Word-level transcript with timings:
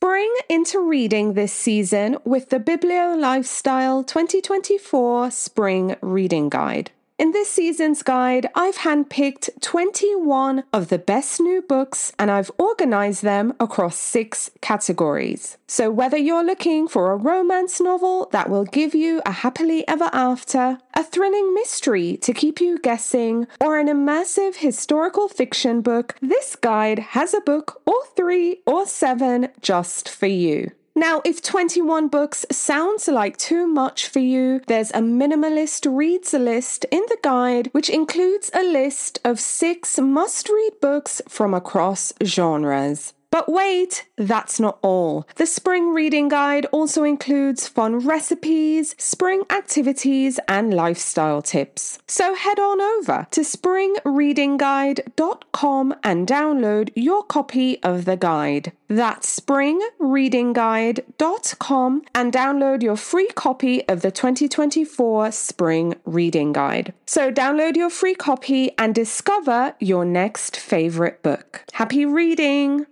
spring 0.00 0.34
into 0.48 0.80
reading 0.80 1.34
this 1.34 1.52
season 1.52 2.16
with 2.24 2.48
the 2.48 2.58
BiblioLifestyle 2.58 4.06
2024 4.06 5.30
Spring 5.30 5.94
Reading 6.00 6.48
Guide. 6.48 6.90
In 7.20 7.32
this 7.32 7.50
season's 7.50 8.02
guide, 8.02 8.48
I've 8.54 8.78
handpicked 8.78 9.60
21 9.60 10.64
of 10.72 10.88
the 10.88 10.96
best 10.96 11.38
new 11.38 11.60
books 11.60 12.14
and 12.18 12.30
I've 12.30 12.50
organized 12.56 13.22
them 13.22 13.52
across 13.60 13.98
six 13.98 14.50
categories. 14.62 15.58
So, 15.66 15.90
whether 15.90 16.16
you're 16.16 16.42
looking 16.42 16.88
for 16.88 17.12
a 17.12 17.16
romance 17.16 17.78
novel 17.78 18.30
that 18.32 18.48
will 18.48 18.64
give 18.64 18.94
you 18.94 19.20
a 19.26 19.32
happily 19.32 19.86
ever 19.86 20.08
after, 20.14 20.78
a 20.94 21.04
thrilling 21.04 21.52
mystery 21.52 22.16
to 22.22 22.32
keep 22.32 22.58
you 22.58 22.78
guessing, 22.78 23.46
or 23.60 23.78
an 23.78 23.88
immersive 23.88 24.54
historical 24.54 25.28
fiction 25.28 25.82
book, 25.82 26.16
this 26.22 26.56
guide 26.56 27.00
has 27.10 27.34
a 27.34 27.42
book 27.42 27.82
or 27.84 28.02
three 28.16 28.62
or 28.66 28.86
seven 28.86 29.48
just 29.60 30.08
for 30.08 30.26
you. 30.26 30.70
Now, 31.00 31.22
if 31.24 31.40
21 31.40 32.08
books 32.08 32.44
sounds 32.52 33.08
like 33.08 33.38
too 33.38 33.66
much 33.66 34.06
for 34.06 34.18
you, 34.18 34.60
there's 34.66 34.90
a 34.90 35.00
minimalist 35.00 35.90
reads 35.90 36.34
list 36.34 36.84
in 36.90 37.00
the 37.08 37.16
guide, 37.22 37.70
which 37.72 37.88
includes 37.88 38.50
a 38.52 38.62
list 38.62 39.18
of 39.24 39.40
six 39.40 39.98
must 39.98 40.50
read 40.50 40.72
books 40.82 41.22
from 41.26 41.54
across 41.54 42.12
genres. 42.22 43.14
But 43.30 43.48
wait, 43.48 44.06
that's 44.16 44.58
not 44.58 44.80
all. 44.82 45.28
The 45.36 45.46
spring 45.46 45.94
reading 45.94 46.26
guide 46.28 46.66
also 46.72 47.04
includes 47.04 47.68
fun 47.68 48.00
recipes, 48.00 48.96
spring 48.98 49.44
activities, 49.50 50.40
and 50.48 50.74
lifestyle 50.74 51.40
tips. 51.40 52.00
So 52.08 52.34
head 52.34 52.58
on 52.58 52.80
over 52.80 53.28
to 53.30 53.42
springreadingguide.com 53.42 55.94
and 56.02 56.26
download 56.26 56.90
your 56.96 57.22
copy 57.22 57.80
of 57.82 58.04
the 58.04 58.16
guide. 58.16 58.72
That's 58.88 59.38
springreadingguide.com 59.38 62.02
and 62.12 62.32
download 62.32 62.82
your 62.82 62.96
free 62.96 63.28
copy 63.28 63.88
of 63.88 64.02
the 64.02 64.10
2024 64.10 65.30
Spring 65.30 65.94
Reading 66.04 66.52
Guide. 66.52 66.92
So 67.06 67.30
download 67.30 67.76
your 67.76 67.90
free 67.90 68.16
copy 68.16 68.72
and 68.76 68.92
discover 68.92 69.76
your 69.78 70.04
next 70.04 70.56
favorite 70.56 71.22
book. 71.22 71.62
Happy 71.72 72.04
reading! 72.04 72.86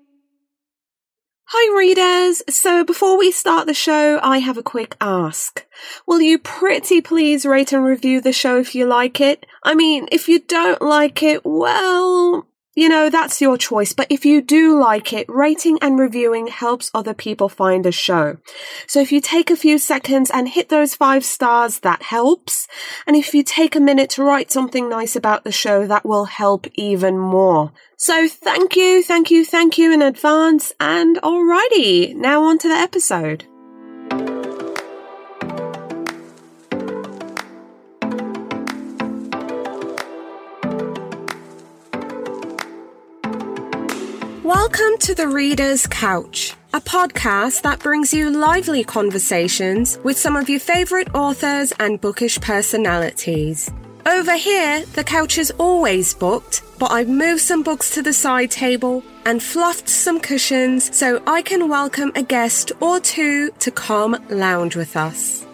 Hi 1.51 1.79
readers! 1.79 2.43
So 2.51 2.85
before 2.85 3.17
we 3.17 3.33
start 3.33 3.67
the 3.67 3.73
show, 3.73 4.21
I 4.23 4.37
have 4.37 4.59
a 4.59 4.63
quick 4.63 4.99
ask. 5.01 5.65
Will 6.07 6.21
you 6.21 6.39
pretty 6.39 7.01
please 7.01 7.47
rate 7.47 7.73
and 7.73 7.83
review 7.83 8.21
the 8.21 8.35
show 8.35 8.59
if 8.59 8.75
you 8.75 8.85
like 8.85 9.19
it? 9.19 9.47
I 9.63 9.75
mean, 9.75 10.09
if 10.13 10.29
you 10.29 10.41
don't 10.41 10.83
like 10.83 11.23
it, 11.23 11.47
well, 11.47 12.47
you 12.79 12.89
know, 12.89 13.11
that's 13.11 13.41
your 13.41 13.59
choice. 13.59 13.93
But 13.93 14.07
if 14.09 14.25
you 14.25 14.41
do 14.41 14.79
like 14.79 15.13
it, 15.13 15.29
rating 15.29 15.81
and 15.83 15.99
reviewing 15.99 16.47
helps 16.47 16.93
other 16.95 17.13
people 17.13 17.49
find 17.49 17.85
a 17.85 17.91
show. 17.91 18.37
So 18.87 19.01
if 19.01 19.11
you 19.11 19.21
take 19.21 19.51
a 19.51 19.57
few 19.57 19.79
seconds 19.79 20.31
and 20.33 20.49
hit 20.49 20.69
those 20.69 20.95
five 20.95 21.25
stars, 21.25 21.81
that 21.81 22.03
helps. 22.03 22.69
And 23.05 23.17
if 23.17 23.35
you 23.35 23.43
take 23.43 23.75
a 23.75 23.81
minute 23.81 24.11
to 24.11 24.23
write 24.23 24.53
something 24.53 24.89
nice 24.89 25.17
about 25.17 25.43
the 25.43 25.51
show, 25.51 25.89
that 25.89 26.07
will 26.07 26.27
help 26.27 26.69
even 26.75 27.19
more. 27.19 27.73
So 27.97 28.29
thank 28.29 28.77
you, 28.77 29.03
thank 29.03 29.33
you, 29.33 29.45
thank 29.45 29.77
you 29.77 29.93
in 29.93 30.01
advance. 30.01 30.73
And 30.79 31.17
alrighty, 31.17 32.15
now 32.15 32.45
on 32.45 32.59
to 32.59 32.69
the 32.69 32.75
episode. 32.75 33.48
Welcome 44.49 44.97
to 45.01 45.15
the 45.15 45.29
Reader's 45.29 45.87
Couch, 45.87 46.55
a 46.73 46.81
podcast 46.81 47.61
that 47.65 47.81
brings 47.81 48.15
you 48.15 48.31
lively 48.31 48.83
conversations 48.83 49.99
with 50.05 50.17
some 50.17 50.37
of 50.37 50.49
your 50.49 50.59
favorite 50.59 51.15
authors 51.15 51.75
and 51.79 52.01
bookish 52.01 52.41
personalities. 52.41 53.71
Over 54.07 54.39
here, 54.39 54.87
the 54.95 55.05
couch 55.05 55.37
is 55.37 55.51
always 55.59 56.15
booked, 56.15 56.63
but 56.79 56.91
I've 56.91 57.11
moved 57.11 57.43
some 57.43 57.63
books 57.63 57.91
to 57.91 58.01
the 58.01 58.15
side 58.15 58.51
table 58.51 59.05
and 59.27 59.43
fluffed 59.43 59.91
some 59.91 60.19
cushions 60.19 60.97
so 60.97 61.23
I 61.27 61.43
can 61.43 61.69
welcome 61.69 62.11
a 62.15 62.23
guest 62.23 62.73
or 62.81 63.01
two 63.01 63.51
to 63.51 63.71
come 63.71 64.17
lounge 64.31 64.77
with 64.77 64.97
us. 64.97 65.45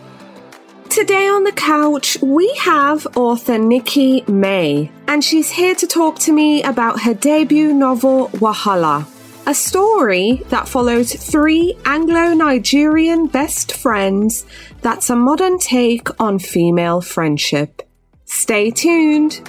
Today 0.95 1.27
on 1.27 1.43
the 1.43 1.51
couch, 1.51 2.17
we 2.23 2.55
have 2.55 3.05
author 3.17 3.59
Nikki 3.59 4.23
May, 4.29 4.93
and 5.09 5.25
she's 5.25 5.51
here 5.51 5.75
to 5.75 5.89
talk 5.89 6.21
to 6.21 6.33
me 6.33 6.63
about 6.63 7.01
her 7.01 7.15
debut 7.15 7.75
novel, 7.75 8.29
Wahala, 8.29 9.05
a 9.45 9.55
story 9.57 10.45
that 10.51 10.69
follows 10.69 11.13
three 11.13 11.77
Anglo 11.85 12.33
Nigerian 12.35 13.27
best 13.27 13.73
friends 13.73 14.47
that's 14.83 15.11
a 15.11 15.17
modern 15.17 15.59
take 15.59 16.09
on 16.21 16.39
female 16.39 17.01
friendship. 17.01 17.83
Stay 18.25 18.71
tuned. 18.71 19.41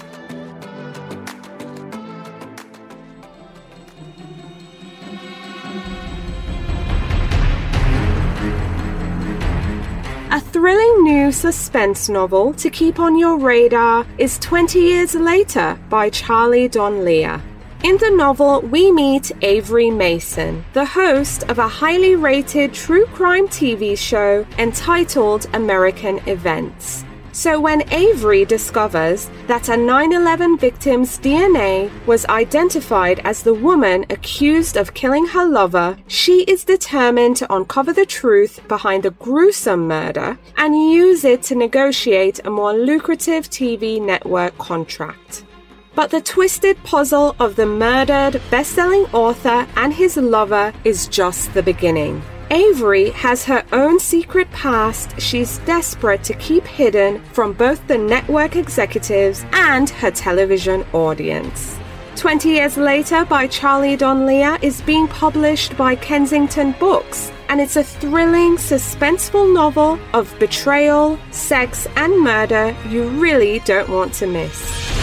Thrilling 10.66 11.04
new 11.04 11.32
suspense 11.32 12.10
novel 12.10 12.52
to 12.52 12.72
keep 12.72 12.98
on 13.00 13.16
your 13.16 13.38
radar 13.38 14.04
is 14.18 14.40
20 14.40 14.80
Years 14.80 15.14
Later 15.14 15.78
by 15.90 16.10
Charlie 16.10 16.68
Donlea. 16.68 17.40
In 17.84 17.98
the 18.00 18.10
novel, 18.10 18.62
we 18.62 18.92
meet 18.92 19.32
Avery 19.44 19.92
Mason, 19.92 20.66
the 20.74 20.84
host 20.84 21.44
of 21.50 21.60
a 21.60 21.68
highly 21.68 22.16
rated 22.16 22.74
true 22.74 23.06
crime 23.14 23.48
TV 23.48 23.96
show 23.96 24.44
entitled 24.58 25.46
American 25.54 26.18
Events. 26.28 27.06
So, 27.36 27.60
when 27.60 27.84
Avery 27.92 28.46
discovers 28.46 29.30
that 29.48 29.68
a 29.68 29.76
9 29.76 30.14
11 30.14 30.58
victim's 30.58 31.20
DNA 31.20 31.92
was 32.08 32.26
identified 32.28 33.20
as 33.26 33.44
the 33.44 33.54
woman 33.54 34.06
accused 34.10 34.78
of 34.78 34.94
killing 34.94 35.26
her 35.28 35.44
lover, 35.44 35.98
she 36.08 36.44
is 36.44 36.64
determined 36.64 37.36
to 37.36 37.54
uncover 37.54 37.92
the 37.92 38.06
truth 38.06 38.66
behind 38.70 39.04
the 39.04 39.12
gruesome 39.12 39.86
murder 39.86 40.40
and 40.56 40.90
use 40.94 41.26
it 41.26 41.44
to 41.44 41.56
negotiate 41.56 42.40
a 42.46 42.50
more 42.50 42.72
lucrative 42.72 43.50
TV 43.50 44.02
network 44.02 44.58
contract. 44.58 45.44
But 45.94 46.12
the 46.12 46.22
twisted 46.22 46.82
puzzle 46.86 47.36
of 47.38 47.58
the 47.58 47.66
murdered 47.66 48.42
best 48.50 48.72
selling 48.72 49.08
author 49.12 49.68
and 49.76 49.94
his 49.94 50.16
lover 50.16 50.72
is 50.86 51.10
just 51.10 51.54
the 51.54 51.64
beginning. 51.64 52.24
Avery 52.52 53.10
has 53.12 53.44
her 53.46 53.66
own 53.72 54.00
secret 54.00 54.50
past 54.52 55.20
she's 55.20 55.58
desperate 55.60 56.24
to 56.26 56.34
keep 56.36 56.64
hidden 56.66 57.24
from 57.34 57.54
both 57.54 57.86
the 57.88 57.98
network 57.98 58.56
executives 58.56 59.44
and 59.52 59.90
her 59.90 60.12
television 60.12 60.86
audience. 60.94 61.78
20 62.16 62.50
Years 62.50 62.78
Later 62.78 63.26
by 63.26 63.48
Charlie 63.48 63.98
Donlea 63.98 64.62
is 64.62 64.82
being 64.82 65.08
published 65.08 65.76
by 65.76 65.96
Kensington 65.96 66.74
Books, 66.80 67.32
and 67.50 67.60
it's 67.60 67.76
a 67.76 67.84
thrilling, 67.84 68.58
suspenseful 68.58 69.52
novel 69.52 70.00
of 70.14 70.34
betrayal, 70.40 71.20
sex, 71.32 71.88
and 71.96 72.22
murder 72.22 72.76
you 72.88 73.08
really 73.10 73.60
don't 73.60 73.90
want 73.90 74.14
to 74.14 74.28
miss. 74.28 74.95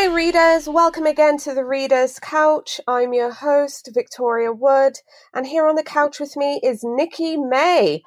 Hi, 0.00 0.14
readers. 0.14 0.68
Welcome 0.68 1.06
again 1.06 1.38
to 1.38 1.52
the 1.52 1.64
Reader's 1.64 2.20
Couch. 2.20 2.80
I'm 2.86 3.12
your 3.12 3.32
host, 3.32 3.90
Victoria 3.92 4.52
Wood, 4.52 5.00
and 5.34 5.44
here 5.44 5.66
on 5.66 5.74
the 5.74 5.82
couch 5.82 6.20
with 6.20 6.36
me 6.36 6.60
is 6.62 6.84
Nikki 6.84 7.36
May. 7.36 8.04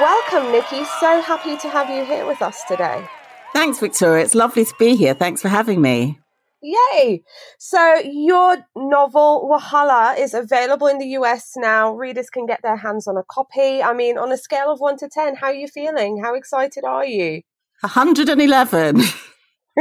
Welcome, 0.00 0.50
Nikki. 0.50 0.82
So 0.98 1.22
happy 1.22 1.56
to 1.58 1.68
have 1.68 1.88
you 1.88 2.04
here 2.04 2.26
with 2.26 2.42
us 2.42 2.64
today. 2.64 3.06
Thanks, 3.52 3.78
Victoria. 3.78 4.24
It's 4.24 4.34
lovely 4.34 4.64
to 4.64 4.74
be 4.76 4.96
here. 4.96 5.14
Thanks 5.14 5.40
for 5.40 5.48
having 5.48 5.80
me. 5.80 6.18
Yay! 6.60 7.22
So, 7.58 8.02
your 8.04 8.66
novel, 8.74 9.48
Wahala, 9.48 10.18
is 10.18 10.34
available 10.34 10.88
in 10.88 10.98
the 10.98 11.10
US 11.20 11.52
now. 11.56 11.94
Readers 11.94 12.28
can 12.28 12.44
get 12.44 12.62
their 12.62 12.78
hands 12.78 13.06
on 13.06 13.16
a 13.16 13.22
copy. 13.22 13.84
I 13.84 13.94
mean, 13.94 14.18
on 14.18 14.32
a 14.32 14.36
scale 14.36 14.72
of 14.72 14.80
1 14.80 14.96
to 14.96 15.08
10, 15.08 15.36
how 15.36 15.46
are 15.46 15.54
you 15.54 15.68
feeling? 15.68 16.20
How 16.24 16.34
excited 16.34 16.82
are 16.82 17.06
you? 17.06 17.42
111. 17.80 19.00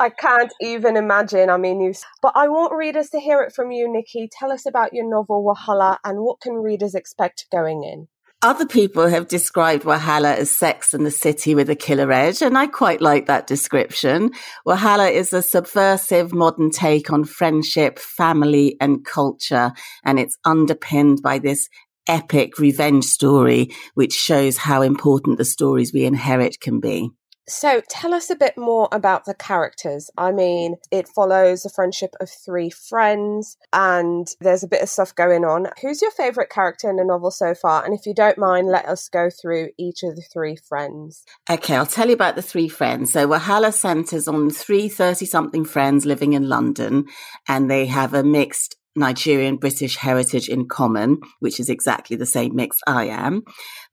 I 0.00 0.10
can't 0.10 0.52
even 0.60 0.96
imagine. 0.96 1.50
I 1.50 1.56
mean, 1.56 1.80
you. 1.80 1.92
But 2.22 2.34
I 2.36 2.46
want 2.48 2.72
readers 2.72 3.10
to 3.10 3.18
hear 3.18 3.42
it 3.42 3.52
from 3.52 3.72
you, 3.72 3.92
Nikki. 3.92 4.28
Tell 4.30 4.52
us 4.52 4.64
about 4.66 4.92
your 4.92 5.08
novel 5.08 5.44
Wahala 5.44 5.98
and 6.04 6.20
what 6.20 6.40
can 6.40 6.54
readers 6.54 6.94
expect 6.94 7.46
going 7.50 7.82
in. 7.82 8.06
Other 8.40 8.66
people 8.66 9.08
have 9.08 9.26
described 9.26 9.82
Wahala 9.82 10.36
as 10.36 10.48
Sex 10.48 10.94
and 10.94 11.04
the 11.04 11.10
City 11.10 11.56
with 11.56 11.68
a 11.68 11.74
killer 11.74 12.12
edge, 12.12 12.40
and 12.40 12.56
I 12.56 12.68
quite 12.68 13.00
like 13.00 13.26
that 13.26 13.48
description. 13.48 14.30
Wahala 14.64 15.10
is 15.10 15.32
a 15.32 15.42
subversive 15.42 16.32
modern 16.32 16.70
take 16.70 17.12
on 17.12 17.24
friendship, 17.24 17.98
family, 17.98 18.76
and 18.80 19.04
culture, 19.04 19.72
and 20.04 20.20
it's 20.20 20.38
underpinned 20.44 21.20
by 21.20 21.40
this 21.40 21.68
epic 22.08 22.58
revenge 22.58 23.04
story, 23.04 23.70
which 23.94 24.12
shows 24.12 24.56
how 24.56 24.82
important 24.82 25.38
the 25.38 25.44
stories 25.44 25.92
we 25.92 26.04
inherit 26.04 26.60
can 26.60 26.80
be. 26.80 27.10
So 27.48 27.80
tell 27.88 28.12
us 28.12 28.28
a 28.28 28.36
bit 28.36 28.58
more 28.58 28.88
about 28.92 29.24
the 29.24 29.34
characters. 29.34 30.10
I 30.18 30.32
mean, 30.32 30.76
it 30.90 31.08
follows 31.08 31.62
the 31.62 31.70
friendship 31.70 32.14
of 32.20 32.28
three 32.28 32.68
friends 32.68 33.56
and 33.72 34.28
there's 34.40 34.62
a 34.62 34.68
bit 34.68 34.82
of 34.82 34.90
stuff 34.90 35.14
going 35.14 35.46
on. 35.46 35.68
Who's 35.80 36.02
your 36.02 36.10
favourite 36.10 36.50
character 36.50 36.90
in 36.90 36.96
the 36.96 37.04
novel 37.04 37.30
so 37.30 37.54
far? 37.54 37.84
And 37.84 37.94
if 37.94 38.04
you 38.04 38.12
don't 38.14 38.36
mind, 38.36 38.68
let 38.68 38.84
us 38.84 39.08
go 39.08 39.30
through 39.30 39.70
each 39.78 40.02
of 40.02 40.14
the 40.14 40.24
three 40.30 40.56
friends. 40.56 41.24
Okay, 41.48 41.74
I'll 41.74 41.86
tell 41.86 42.08
you 42.08 42.14
about 42.14 42.36
the 42.36 42.42
three 42.42 42.68
friends. 42.68 43.12
So 43.12 43.26
Wahala 43.26 43.72
centres 43.72 44.28
on 44.28 44.50
three 44.50 44.90
30 44.90 45.24
something 45.24 45.64
friends 45.64 46.04
living 46.04 46.34
in 46.34 46.50
London 46.50 47.06
and 47.48 47.70
they 47.70 47.86
have 47.86 48.12
a 48.12 48.22
mixed 48.22 48.76
Nigerian 48.98 49.56
British 49.56 49.96
heritage 49.96 50.48
in 50.48 50.68
common, 50.68 51.20
which 51.40 51.60
is 51.60 51.68
exactly 51.68 52.16
the 52.16 52.26
same 52.26 52.54
mix 52.54 52.78
I 52.86 53.06
am. 53.06 53.42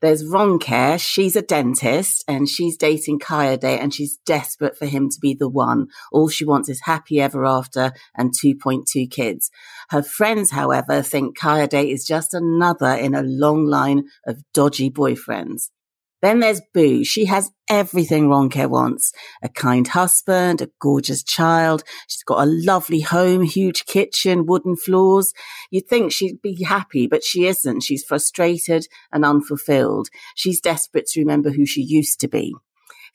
There's 0.00 0.24
Ronke. 0.24 1.00
She's 1.00 1.36
a 1.36 1.42
dentist 1.42 2.24
and 2.28 2.48
she's 2.48 2.76
dating 2.76 3.20
Kayode 3.20 3.64
and 3.64 3.94
she's 3.94 4.18
desperate 4.26 4.76
for 4.76 4.86
him 4.86 5.08
to 5.08 5.18
be 5.20 5.34
the 5.34 5.48
one. 5.48 5.86
All 6.12 6.28
she 6.28 6.44
wants 6.44 6.68
is 6.68 6.82
happy 6.84 7.20
ever 7.20 7.44
after 7.44 7.92
and 8.16 8.32
2.2 8.32 9.10
kids. 9.10 9.50
Her 9.90 10.02
friends, 10.02 10.50
however, 10.50 11.02
think 11.02 11.38
Kayode 11.38 11.90
is 11.90 12.04
just 12.04 12.34
another 12.34 12.90
in 12.90 13.14
a 13.14 13.22
long 13.22 13.66
line 13.66 14.04
of 14.26 14.42
dodgy 14.52 14.90
boyfriends. 14.90 15.70
Then 16.22 16.40
there's 16.40 16.62
Boo. 16.72 17.04
She 17.04 17.26
has 17.26 17.50
everything 17.68 18.28
Ronke 18.28 18.68
wants. 18.68 19.12
A 19.42 19.48
kind 19.48 19.86
husband, 19.86 20.62
a 20.62 20.70
gorgeous 20.80 21.22
child. 21.22 21.82
She's 22.08 22.22
got 22.22 22.46
a 22.46 22.50
lovely 22.50 23.00
home, 23.00 23.42
huge 23.42 23.84
kitchen, 23.84 24.46
wooden 24.46 24.76
floors. 24.76 25.32
You'd 25.70 25.88
think 25.88 26.12
she'd 26.12 26.40
be 26.42 26.62
happy, 26.64 27.06
but 27.06 27.22
she 27.22 27.46
isn't. 27.46 27.82
She's 27.82 28.04
frustrated 28.04 28.86
and 29.12 29.24
unfulfilled. 29.24 30.08
She's 30.34 30.60
desperate 30.60 31.06
to 31.08 31.20
remember 31.20 31.50
who 31.50 31.66
she 31.66 31.82
used 31.82 32.20
to 32.20 32.28
be. 32.28 32.54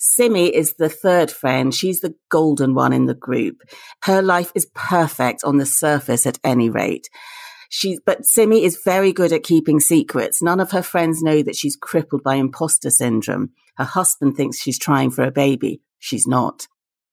Simi 0.04 0.48
is 0.48 0.76
the 0.76 0.90
third 0.90 1.30
friend. 1.30 1.74
She's 1.76 2.02
the 2.02 2.16
golden 2.30 2.74
one 2.74 2.92
in 2.92 3.06
the 3.06 3.14
group. 3.14 3.58
Her 4.04 4.24
life 4.24 4.52
is 4.56 4.68
perfect 4.74 5.44
on 5.44 5.58
the 5.58 5.66
surface 5.66 6.26
at 6.26 6.40
any 6.44 6.72
rate. 6.72 7.08
She's, 7.74 8.02
but 8.06 8.26
Simi 8.26 8.66
is 8.66 8.82
very 8.84 9.14
good 9.14 9.32
at 9.32 9.44
keeping 9.44 9.80
secrets. 9.80 10.42
None 10.42 10.60
of 10.60 10.72
her 10.72 10.84
friends 10.84 11.24
know 11.24 11.42
that 11.42 11.56
she's 11.56 11.78
crippled 11.78 12.22
by 12.22 12.36
imposter 12.36 12.90
syndrome. 12.90 13.52
Her 13.78 13.86
husband 13.86 14.36
thinks 14.36 14.60
she's 14.60 14.78
trying 14.78 15.10
for 15.10 15.24
a 15.24 15.32
baby. 15.32 15.82
She's 15.98 16.28
not. 16.28 16.68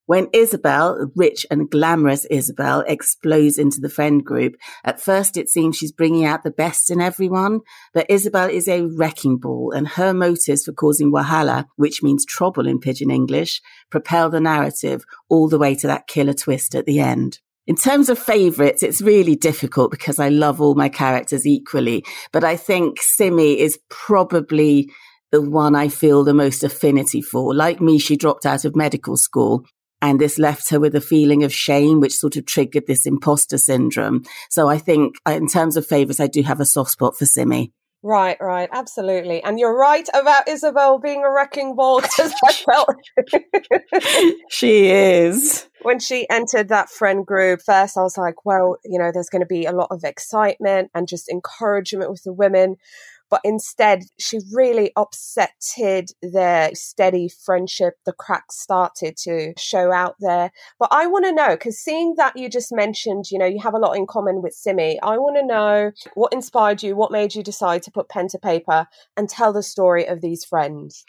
When 0.06 0.26
Isabel, 0.32 1.12
rich 1.14 1.46
and 1.48 1.70
glamorous 1.70 2.24
Isabel, 2.24 2.82
explodes 2.88 3.56
into 3.56 3.78
the 3.80 3.88
friend 3.88 4.24
group, 4.24 4.56
at 4.82 5.00
first 5.00 5.36
it 5.36 5.48
seems 5.48 5.76
she's 5.76 5.92
bringing 5.92 6.24
out 6.24 6.42
the 6.42 6.50
best 6.50 6.90
in 6.90 7.00
everyone, 7.00 7.60
but 7.94 8.06
Isabel 8.08 8.50
is 8.50 8.66
a 8.66 8.82
wrecking 8.82 9.38
ball 9.38 9.70
and 9.70 9.86
her 9.86 10.12
motives 10.12 10.64
for 10.64 10.72
causing 10.72 11.12
wahala, 11.12 11.66
which 11.76 12.02
means 12.02 12.26
trouble 12.26 12.66
in 12.66 12.80
pidgin 12.80 13.12
English, 13.12 13.60
propel 13.90 14.28
the 14.28 14.40
narrative 14.40 15.04
all 15.28 15.48
the 15.48 15.58
way 15.58 15.76
to 15.76 15.86
that 15.86 16.08
killer 16.08 16.34
twist 16.34 16.74
at 16.74 16.84
the 16.84 16.98
end. 16.98 17.38
In 17.68 17.76
terms 17.76 18.08
of 18.08 18.18
favorites, 18.18 18.82
it's 18.82 19.02
really 19.02 19.36
difficult 19.36 19.90
because 19.90 20.18
I 20.18 20.30
love 20.30 20.58
all 20.58 20.74
my 20.74 20.88
characters 20.88 21.46
equally. 21.46 22.02
But 22.32 22.42
I 22.42 22.56
think 22.56 22.98
Simi 23.02 23.60
is 23.60 23.78
probably 23.90 24.90
the 25.32 25.42
one 25.42 25.74
I 25.76 25.88
feel 25.88 26.24
the 26.24 26.32
most 26.32 26.64
affinity 26.64 27.20
for. 27.20 27.54
Like 27.54 27.78
me, 27.78 27.98
she 27.98 28.16
dropped 28.16 28.46
out 28.46 28.64
of 28.64 28.74
medical 28.74 29.18
school 29.18 29.66
and 30.00 30.18
this 30.18 30.38
left 30.38 30.70
her 30.70 30.80
with 30.80 30.94
a 30.94 31.00
feeling 31.02 31.44
of 31.44 31.52
shame, 31.52 32.00
which 32.00 32.16
sort 32.16 32.36
of 32.36 32.46
triggered 32.46 32.86
this 32.86 33.04
imposter 33.04 33.58
syndrome. 33.58 34.24
So 34.48 34.70
I 34.70 34.78
think 34.78 35.16
uh, 35.28 35.32
in 35.32 35.46
terms 35.46 35.76
of 35.76 35.86
favorites, 35.86 36.20
I 36.20 36.26
do 36.26 36.40
have 36.44 36.60
a 36.60 36.64
soft 36.64 36.92
spot 36.92 37.18
for 37.18 37.26
Simi. 37.26 37.74
Right, 38.02 38.36
right, 38.40 38.68
absolutely. 38.72 39.42
And 39.42 39.58
you're 39.58 39.76
right 39.76 40.08
about 40.14 40.48
Isabel 40.48 41.00
being 41.00 41.24
a 41.24 41.30
wrecking 41.32 41.74
ball 41.74 42.00
because 42.02 42.32
I 42.44 42.52
felt 42.52 42.88
she 44.50 44.86
is. 44.90 45.68
When 45.82 45.98
she 45.98 46.28
entered 46.30 46.68
that 46.68 46.90
friend 46.90 47.26
group, 47.26 47.60
first 47.64 47.96
I 47.98 48.02
was 48.02 48.16
like, 48.16 48.44
well, 48.44 48.76
you 48.84 48.98
know, 48.98 49.10
there's 49.12 49.28
going 49.28 49.42
to 49.42 49.46
be 49.46 49.64
a 49.64 49.72
lot 49.72 49.88
of 49.90 50.04
excitement 50.04 50.90
and 50.94 51.08
just 51.08 51.28
encouragement 51.28 52.10
with 52.10 52.22
the 52.24 52.32
women. 52.32 52.76
But 53.30 53.40
instead, 53.44 54.04
she 54.18 54.38
really 54.52 54.92
upsetted 54.96 56.12
their 56.22 56.74
steady 56.74 57.28
friendship. 57.28 57.94
The 58.06 58.12
cracks 58.12 58.60
started 58.60 59.16
to 59.24 59.52
show 59.58 59.92
out 59.92 60.16
there. 60.20 60.50
But 60.78 60.88
I 60.92 61.06
want 61.06 61.24
to 61.26 61.32
know, 61.32 61.50
because 61.50 61.78
seeing 61.78 62.14
that 62.16 62.36
you 62.36 62.48
just 62.48 62.72
mentioned, 62.72 63.26
you 63.30 63.38
know, 63.38 63.46
you 63.46 63.60
have 63.60 63.74
a 63.74 63.78
lot 63.78 63.96
in 63.96 64.06
common 64.06 64.42
with 64.42 64.54
Simi, 64.54 64.98
I 65.02 65.18
want 65.18 65.36
to 65.36 65.46
know 65.46 65.92
what 66.14 66.32
inspired 66.32 66.82
you, 66.82 66.96
what 66.96 67.12
made 67.12 67.34
you 67.34 67.42
decide 67.42 67.82
to 67.84 67.90
put 67.90 68.08
pen 68.08 68.28
to 68.28 68.38
paper 68.38 68.86
and 69.16 69.28
tell 69.28 69.52
the 69.52 69.62
story 69.62 70.06
of 70.06 70.20
these 70.20 70.44
friends? 70.44 71.04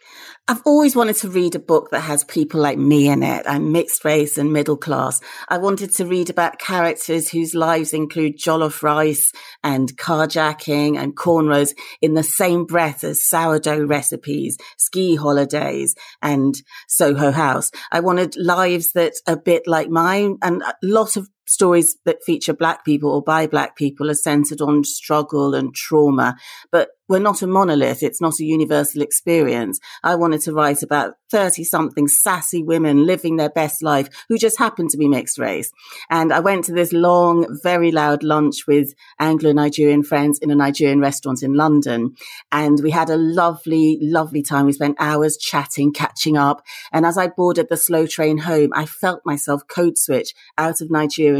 I've 0.48 0.62
always 0.66 0.96
wanted 0.96 1.16
to 1.18 1.30
read 1.30 1.56
a 1.56 1.60
book 1.60 1.92
that 1.92 2.02
has 2.02 2.24
people 2.24 2.60
like 2.60 2.78
me 2.78 3.08
in 3.08 3.24
it. 3.24 3.46
I'm 3.48 3.72
mixed 3.72 4.04
race 4.04 4.38
and 4.38 4.52
middle 4.52 4.78
class. 4.78 5.22
I 5.48 5.58
wanted 5.58 5.94
to 5.96 6.06
read 6.06 6.30
about 6.30 6.60
characters 6.60 7.30
whose 7.30 7.56
lives 7.56 7.94
include 7.94 8.38
jollof 8.38 8.84
rice 8.84 9.32
and 9.64 9.96
carjacking 9.98 10.98
and 10.98 11.16
cornrows 11.16 11.74
in 12.10 12.16
the 12.16 12.24
same 12.24 12.66
breath 12.66 13.04
as 13.04 13.24
sourdough 13.24 13.86
recipes, 13.86 14.58
ski 14.78 15.16
holidays 15.16 15.94
and 16.24 16.56
Soho 16.88 17.30
House. 17.30 17.70
I 17.92 18.00
wanted 18.00 18.36
lives 18.36 18.94
that 18.94 19.14
a 19.28 19.38
bit 19.38 19.68
like 19.68 19.90
mine 19.90 20.38
and 20.42 20.64
a 20.64 20.74
lot 20.82 21.18
of 21.18 21.30
stories 21.50 21.98
that 22.06 22.24
feature 22.24 22.54
black 22.54 22.86
people 22.86 23.12
or 23.12 23.22
by 23.22 23.48
black 23.48 23.76
people 23.76 24.10
are 24.10 24.16
centered 24.16 24.62
on 24.62 24.84
struggle 24.84 25.56
and 25.56 25.74
trauma, 25.74 26.36
but 26.72 26.90
we're 27.10 27.20
not 27.20 27.42
a 27.42 27.48
monolith. 27.48 28.04
It's 28.04 28.22
not 28.22 28.40
a 28.40 28.46
universal 28.46 29.02
experience. 29.02 29.80
I 30.04 30.16
wanted 30.16 30.42
to 30.42 30.54
write 30.54 30.84
about 30.84 31.16
30 31.32 31.64
something 31.64 32.08
sassy 32.08 32.64
women 32.64 33.06
living 33.06 33.36
their 33.36 33.50
best 33.50 33.84
life 33.84 34.10
who 34.30 34.38
just 34.38 34.60
happen 34.60 34.88
to 34.90 34.98
be 34.98 35.08
mixed 35.08 35.40
race. 35.40 35.72
And 36.12 36.32
I 36.32 36.40
went 36.40 36.66
to 36.66 36.74
this 36.74 36.94
long, 36.94 37.60
very 37.64 37.92
loud 37.92 38.24
lunch 38.24 38.68
with 38.68 38.94
Anglo 39.20 39.52
Nigerian 39.52 40.04
friends 40.04 40.38
in 40.40 40.52
a 40.52 40.56
Nigerian 40.56 41.00
restaurant 41.00 41.42
in 41.42 41.56
London. 41.56 42.14
And 42.52 42.80
we 42.84 42.92
had 42.92 43.10
a 43.10 43.18
lovely, 43.18 43.98
lovely 44.02 44.44
time. 44.44 44.68
We 44.68 44.74
spent 44.74 44.98
hours 45.00 45.36
chatting, 45.36 45.92
catching 45.92 46.38
up. 46.38 46.62
And 46.94 47.08
as 47.08 47.18
I 47.18 47.28
boarded 47.28 47.70
the 47.70 47.78
slow 47.78 48.06
train 48.06 48.38
home, 48.38 48.70
I 48.76 48.86
felt 48.86 49.22
myself 49.26 49.68
code 49.68 49.98
switch 49.98 50.36
out 50.60 50.80
of 50.80 50.92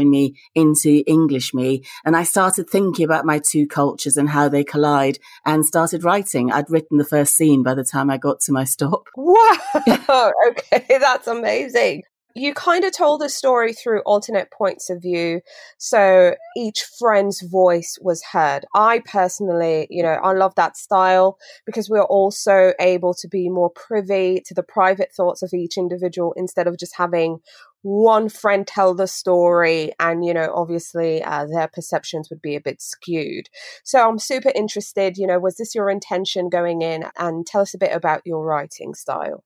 Me 0.08 0.34
into 0.54 1.02
English 1.06 1.52
me. 1.52 1.82
And 2.04 2.16
I 2.16 2.22
started 2.22 2.70
thinking 2.70 3.04
about 3.04 3.26
my 3.26 3.40
two 3.40 3.66
cultures 3.66 4.16
and 4.16 4.28
how 4.28 4.48
they 4.48 4.64
collide 4.64 5.18
and 5.44 5.66
started 5.66 6.04
writing. 6.04 6.52
I'd 6.52 6.70
written 6.70 6.98
the 6.98 7.04
first 7.04 7.36
scene 7.36 7.62
by 7.62 7.74
the 7.74 7.84
time 7.84 8.10
I 8.10 8.16
got 8.16 8.40
to 8.40 8.52
my 8.52 8.64
stop. 8.64 9.08
Wow. 9.16 9.52
okay. 10.48 10.98
That's 10.98 11.26
amazing. 11.26 12.02
You 12.34 12.54
kind 12.54 12.84
of 12.84 12.96
told 12.96 13.20
the 13.20 13.28
story 13.28 13.72
through 13.72 14.02
alternate 14.02 14.50
points 14.52 14.88
of 14.88 15.02
view. 15.02 15.40
So 15.78 16.36
each 16.56 16.84
friend's 16.98 17.42
voice 17.42 17.98
was 18.00 18.22
heard. 18.22 18.64
I 18.74 19.02
personally, 19.04 19.88
you 19.90 20.02
know, 20.02 20.12
I 20.12 20.32
love 20.32 20.54
that 20.54 20.76
style 20.76 21.38
because 21.66 21.90
we're 21.90 22.02
also 22.02 22.72
able 22.78 23.14
to 23.14 23.28
be 23.28 23.48
more 23.48 23.70
privy 23.70 24.42
to 24.46 24.54
the 24.54 24.62
private 24.62 25.12
thoughts 25.12 25.42
of 25.42 25.52
each 25.52 25.76
individual 25.76 26.32
instead 26.36 26.68
of 26.68 26.78
just 26.78 26.96
having 26.96 27.40
one 27.82 28.28
friend 28.28 28.66
tell 28.66 28.94
the 28.94 29.06
story 29.06 29.92
and 29.98 30.24
you 30.24 30.34
know 30.34 30.52
obviously 30.54 31.22
uh, 31.22 31.46
their 31.46 31.68
perceptions 31.68 32.28
would 32.30 32.42
be 32.42 32.56
a 32.56 32.60
bit 32.60 32.80
skewed. 32.80 33.48
So 33.84 34.08
i'm 34.08 34.18
super 34.18 34.52
interested 34.54 35.16
you 35.16 35.26
know 35.26 35.38
was 35.38 35.56
this 35.56 35.74
your 35.74 35.90
intention 35.90 36.48
going 36.48 36.82
in? 36.82 37.04
And 37.18 37.46
tell 37.46 37.62
us 37.62 37.74
a 37.74 37.78
bit 37.78 37.92
about 37.92 38.22
your 38.24 38.44
writing 38.44 38.94
style. 38.94 39.44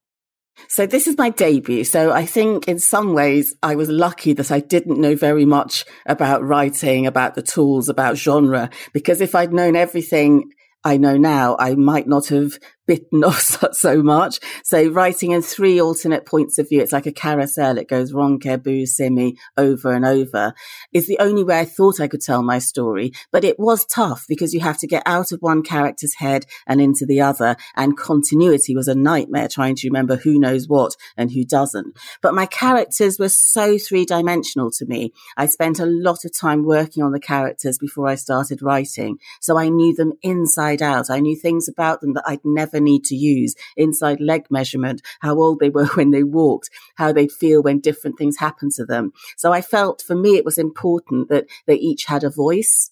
So 0.69 0.85
this 0.85 1.07
is 1.07 1.17
my 1.17 1.29
debut. 1.29 1.83
So 1.83 2.11
I 2.11 2.25
think 2.25 2.67
in 2.67 2.79
some 2.79 3.13
ways 3.13 3.53
I 3.61 3.75
was 3.75 3.89
lucky 3.89 4.33
that 4.33 4.51
I 4.51 4.61
didn't 4.61 5.01
know 5.01 5.15
very 5.15 5.45
much 5.45 5.85
about 6.05 6.43
writing, 6.43 7.05
about 7.05 7.35
the 7.35 7.41
tools, 7.41 7.89
about 7.89 8.17
genre, 8.17 8.69
because 8.93 9.21
if 9.21 9.35
I'd 9.35 9.53
known 9.53 9.75
everything 9.75 10.49
I 10.83 10.97
know 10.97 11.17
now, 11.17 11.57
I 11.59 11.75
might 11.75 12.07
not 12.07 12.27
have 12.27 12.59
bitten 12.85 13.23
off 13.23 13.63
so 13.73 14.01
much. 14.01 14.39
So 14.63 14.87
writing 14.89 15.31
in 15.31 15.41
three 15.41 15.81
alternate 15.81 16.25
points 16.25 16.57
of 16.57 16.69
view, 16.69 16.81
it's 16.81 16.91
like 16.91 17.05
a 17.05 17.11
carousel. 17.11 17.77
It 17.77 17.87
goes 17.87 18.13
Ronke, 18.13 18.61
Boo, 18.61 18.85
Simi 18.85 19.37
over 19.57 19.93
and 19.93 20.05
over 20.05 20.53
is 20.93 21.07
the 21.07 21.19
only 21.19 21.43
way 21.43 21.59
I 21.59 21.65
thought 21.65 21.99
I 21.99 22.07
could 22.07 22.21
tell 22.21 22.43
my 22.43 22.59
story. 22.59 23.11
But 23.31 23.43
it 23.43 23.59
was 23.59 23.85
tough 23.85 24.25
because 24.27 24.53
you 24.53 24.59
have 24.61 24.77
to 24.79 24.87
get 24.87 25.03
out 25.05 25.31
of 25.31 25.41
one 25.41 25.63
character's 25.63 26.15
head 26.15 26.45
and 26.67 26.81
into 26.81 27.05
the 27.05 27.21
other. 27.21 27.55
And 27.75 27.97
continuity 27.97 28.75
was 28.75 28.87
a 28.87 28.95
nightmare 28.95 29.47
trying 29.47 29.75
to 29.75 29.87
remember 29.87 30.15
who 30.15 30.39
knows 30.39 30.67
what 30.67 30.95
and 31.17 31.31
who 31.31 31.43
doesn't. 31.43 31.97
But 32.21 32.33
my 32.33 32.45
characters 32.45 33.19
were 33.19 33.29
so 33.29 33.77
three 33.77 34.05
dimensional 34.05 34.71
to 34.71 34.85
me. 34.85 35.13
I 35.37 35.45
spent 35.47 35.79
a 35.79 35.85
lot 35.85 36.25
of 36.25 36.33
time 36.33 36.63
working 36.63 37.03
on 37.03 37.11
the 37.11 37.19
characters 37.19 37.77
before 37.77 38.07
I 38.07 38.15
started 38.15 38.61
writing. 38.61 39.19
So 39.41 39.57
I 39.57 39.69
knew 39.69 39.93
them 39.93 40.13
inside 40.21 40.81
out. 40.81 41.09
I 41.09 41.19
knew 41.19 41.35
things 41.35 41.67
about 41.67 42.01
them 42.01 42.13
that 42.13 42.23
I'd 42.25 42.43
never 42.43 42.74
never 42.75 42.83
need 42.83 43.03
to 43.05 43.15
use 43.15 43.55
inside 43.77 44.19
leg 44.19 44.45
measurement, 44.49 45.01
how 45.21 45.35
old 45.35 45.59
they 45.59 45.69
were 45.69 45.85
when 45.95 46.11
they 46.11 46.23
walked, 46.23 46.69
how 46.95 47.11
they'd 47.11 47.31
feel 47.31 47.63
when 47.63 47.79
different 47.79 48.17
things 48.17 48.37
happened 48.37 48.71
to 48.73 48.85
them. 48.85 49.11
So 49.37 49.53
I 49.53 49.61
felt 49.61 50.01
for 50.01 50.15
me, 50.15 50.37
it 50.37 50.45
was 50.45 50.57
important 50.57 51.29
that 51.29 51.45
they 51.65 51.75
each 51.75 52.05
had 52.05 52.23
a 52.23 52.29
voice. 52.29 52.91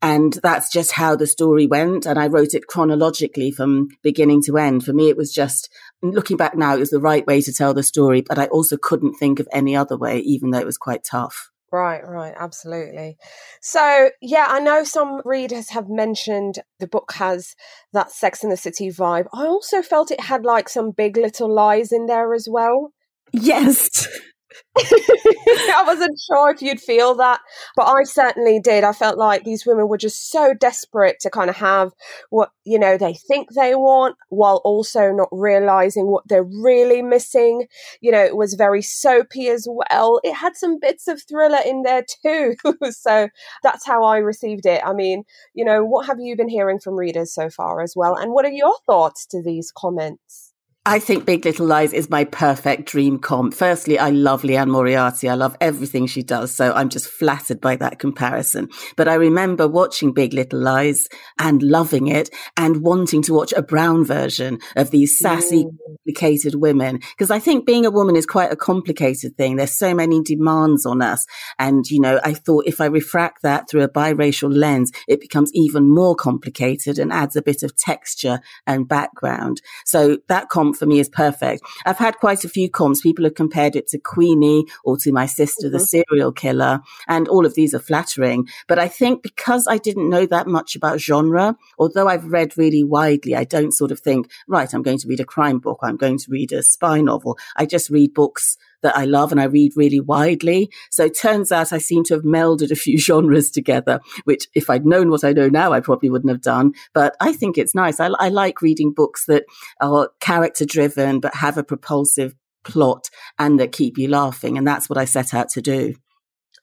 And 0.00 0.34
that's 0.44 0.70
just 0.70 0.92
how 0.92 1.16
the 1.16 1.26
story 1.26 1.66
went. 1.66 2.06
And 2.06 2.20
I 2.20 2.28
wrote 2.28 2.54
it 2.54 2.68
chronologically 2.68 3.50
from 3.50 3.88
beginning 4.00 4.42
to 4.42 4.56
end. 4.56 4.84
For 4.84 4.92
me, 4.92 5.08
it 5.08 5.16
was 5.16 5.32
just 5.32 5.68
looking 6.02 6.36
back 6.36 6.56
now, 6.56 6.76
it 6.76 6.78
was 6.78 6.90
the 6.90 7.00
right 7.00 7.26
way 7.26 7.40
to 7.40 7.52
tell 7.52 7.74
the 7.74 7.82
story, 7.82 8.20
but 8.20 8.38
I 8.38 8.46
also 8.46 8.76
couldn't 8.76 9.14
think 9.14 9.40
of 9.40 9.48
any 9.52 9.74
other 9.74 9.96
way, 9.96 10.18
even 10.20 10.50
though 10.50 10.60
it 10.60 10.66
was 10.66 10.78
quite 10.78 11.02
tough. 11.02 11.50
Right, 11.70 12.00
right, 12.06 12.34
absolutely. 12.36 13.18
So, 13.60 14.10
yeah, 14.22 14.46
I 14.48 14.58
know 14.58 14.84
some 14.84 15.20
readers 15.24 15.70
have 15.70 15.88
mentioned 15.88 16.60
the 16.78 16.86
book 16.86 17.12
has 17.14 17.54
that 17.92 18.10
Sex 18.10 18.42
in 18.42 18.48
the 18.48 18.56
City 18.56 18.88
vibe. 18.88 19.26
I 19.34 19.44
also 19.46 19.82
felt 19.82 20.10
it 20.10 20.20
had 20.20 20.44
like 20.44 20.68
some 20.68 20.92
big 20.92 21.16
little 21.18 21.52
lies 21.52 21.92
in 21.92 22.06
there 22.06 22.32
as 22.32 22.48
well. 22.50 22.92
Yes. 23.32 24.08
I 24.78 25.84
wasn't 25.86 26.18
sure 26.26 26.50
if 26.50 26.62
you'd 26.62 26.80
feel 26.80 27.14
that, 27.16 27.40
but 27.76 27.84
I 27.84 28.04
certainly 28.04 28.60
did. 28.60 28.84
I 28.84 28.92
felt 28.92 29.18
like 29.18 29.44
these 29.44 29.66
women 29.66 29.88
were 29.88 29.98
just 29.98 30.30
so 30.30 30.54
desperate 30.54 31.16
to 31.20 31.30
kind 31.30 31.50
of 31.50 31.56
have 31.56 31.92
what, 32.30 32.50
you 32.64 32.78
know, 32.78 32.96
they 32.96 33.14
think 33.14 33.48
they 33.54 33.74
want 33.74 34.16
while 34.28 34.60
also 34.64 35.10
not 35.12 35.28
realizing 35.32 36.06
what 36.06 36.24
they're 36.28 36.44
really 36.44 37.02
missing. 37.02 37.66
You 38.00 38.12
know, 38.12 38.22
it 38.24 38.36
was 38.36 38.54
very 38.54 38.82
soapy 38.82 39.48
as 39.48 39.66
well. 39.68 40.20
It 40.22 40.34
had 40.34 40.56
some 40.56 40.78
bits 40.78 41.08
of 41.08 41.22
thriller 41.22 41.58
in 41.64 41.82
there 41.82 42.04
too. 42.22 42.54
so 42.90 43.28
that's 43.62 43.86
how 43.86 44.04
I 44.04 44.18
received 44.18 44.66
it. 44.66 44.82
I 44.84 44.92
mean, 44.92 45.24
you 45.54 45.64
know, 45.64 45.84
what 45.84 46.06
have 46.06 46.20
you 46.20 46.36
been 46.36 46.48
hearing 46.48 46.78
from 46.78 46.94
readers 46.94 47.34
so 47.34 47.50
far 47.50 47.80
as 47.82 47.94
well? 47.96 48.16
And 48.16 48.32
what 48.32 48.44
are 48.44 48.50
your 48.50 48.76
thoughts 48.86 49.26
to 49.26 49.42
these 49.42 49.72
comments? 49.76 50.47
I 50.88 51.00
think 51.00 51.26
Big 51.26 51.44
Little 51.44 51.66
Lies 51.66 51.92
is 51.92 52.08
my 52.08 52.24
perfect 52.24 52.86
dream 52.86 53.18
comp. 53.18 53.52
Firstly, 53.52 53.98
I 53.98 54.08
love 54.08 54.42
Liane 54.42 54.70
Moriarty. 54.70 55.28
I 55.28 55.34
love 55.34 55.54
everything 55.60 56.06
she 56.06 56.22
does. 56.22 56.50
So 56.50 56.72
I'm 56.72 56.88
just 56.88 57.08
flattered 57.08 57.60
by 57.60 57.76
that 57.76 57.98
comparison. 57.98 58.70
But 58.96 59.06
I 59.06 59.16
remember 59.16 59.68
watching 59.68 60.14
Big 60.14 60.32
Little 60.32 60.60
Lies 60.60 61.06
and 61.38 61.62
loving 61.62 62.06
it 62.06 62.30
and 62.56 62.80
wanting 62.80 63.20
to 63.24 63.34
watch 63.34 63.52
a 63.52 63.60
brown 63.60 64.06
version 64.06 64.60
of 64.76 64.90
these 64.90 65.18
sassy, 65.18 65.66
mm. 65.66 65.76
Complicated 66.08 66.54
women. 66.54 66.98
Because 66.98 67.30
I 67.30 67.38
think 67.38 67.66
being 67.66 67.86
a 67.86 67.90
woman 67.90 68.16
is 68.16 68.26
quite 68.26 68.52
a 68.52 68.56
complicated 68.56 69.36
thing. 69.36 69.56
There's 69.56 69.76
so 69.76 69.94
many 69.94 70.22
demands 70.22 70.86
on 70.86 71.02
us. 71.02 71.26
And, 71.58 71.88
you 71.90 72.00
know, 72.00 72.20
I 72.24 72.34
thought 72.34 72.64
if 72.66 72.80
I 72.80 72.86
refract 72.86 73.42
that 73.42 73.68
through 73.68 73.82
a 73.82 73.88
biracial 73.88 74.54
lens, 74.54 74.90
it 75.06 75.20
becomes 75.20 75.50
even 75.54 75.90
more 75.90 76.14
complicated 76.14 76.98
and 76.98 77.12
adds 77.12 77.36
a 77.36 77.42
bit 77.42 77.62
of 77.62 77.76
texture 77.76 78.40
and 78.66 78.88
background. 78.88 79.60
So 79.84 80.18
that 80.28 80.48
comp 80.48 80.76
for 80.76 80.86
me 80.86 80.98
is 80.98 81.08
perfect. 81.08 81.62
I've 81.84 81.98
had 81.98 82.16
quite 82.18 82.44
a 82.44 82.48
few 82.48 82.70
comps. 82.70 83.00
People 83.00 83.24
have 83.24 83.34
compared 83.34 83.76
it 83.76 83.88
to 83.88 83.98
Queenie 83.98 84.64
or 84.84 84.96
to 84.98 85.12
my 85.12 85.26
sister, 85.26 85.66
mm-hmm. 85.66 85.76
the 85.76 85.80
serial 85.80 86.32
killer. 86.32 86.80
And 87.06 87.28
all 87.28 87.44
of 87.44 87.54
these 87.54 87.74
are 87.74 87.78
flattering. 87.78 88.48
But 88.66 88.78
I 88.78 88.88
think 88.88 89.22
because 89.22 89.66
I 89.68 89.78
didn't 89.78 90.08
know 90.08 90.26
that 90.26 90.46
much 90.46 90.74
about 90.74 91.00
genre, 91.00 91.56
although 91.78 92.08
I've 92.08 92.26
read 92.26 92.56
really 92.56 92.84
widely, 92.84 93.34
I 93.36 93.44
don't 93.44 93.72
sort 93.72 93.90
of 93.90 94.00
think, 94.00 94.30
right, 94.46 94.72
I'm 94.72 94.82
going 94.82 94.98
to 94.98 95.08
read 95.08 95.20
a 95.20 95.24
crime 95.24 95.58
book. 95.58 95.80
I'm 95.82 95.97
going 95.98 96.18
to 96.18 96.30
read 96.30 96.52
a 96.52 96.62
spy 96.62 97.00
novel. 97.00 97.38
I 97.56 97.66
just 97.66 97.90
read 97.90 98.14
books 98.14 98.56
that 98.82 98.96
I 98.96 99.04
love 99.04 99.32
and 99.32 99.40
I 99.40 99.44
read 99.44 99.72
really 99.76 100.00
widely. 100.00 100.70
So 100.90 101.04
it 101.04 101.18
turns 101.18 101.50
out 101.50 101.72
I 101.72 101.78
seem 101.78 102.04
to 102.04 102.14
have 102.14 102.22
melded 102.22 102.70
a 102.70 102.76
few 102.76 102.98
genres 102.98 103.50
together, 103.50 104.00
which 104.24 104.46
if 104.54 104.70
I'd 104.70 104.86
known 104.86 105.10
what 105.10 105.24
I 105.24 105.32
know 105.32 105.48
now, 105.48 105.72
I 105.72 105.80
probably 105.80 106.10
wouldn't 106.10 106.30
have 106.30 106.42
done. 106.42 106.72
But 106.94 107.16
I 107.20 107.32
think 107.32 107.58
it's 107.58 107.74
nice. 107.74 108.00
I, 108.00 108.08
I 108.18 108.28
like 108.28 108.62
reading 108.62 108.92
books 108.92 109.24
that 109.26 109.44
are 109.80 110.10
character 110.20 110.64
driven, 110.64 111.20
but 111.20 111.34
have 111.34 111.58
a 111.58 111.64
propulsive 111.64 112.34
plot 112.64 113.08
and 113.38 113.58
that 113.58 113.72
keep 113.72 113.98
you 113.98 114.08
laughing. 114.08 114.58
And 114.58 114.66
that's 114.66 114.88
what 114.88 114.98
I 114.98 115.04
set 115.04 115.34
out 115.34 115.48
to 115.50 115.62
do. 115.62 115.94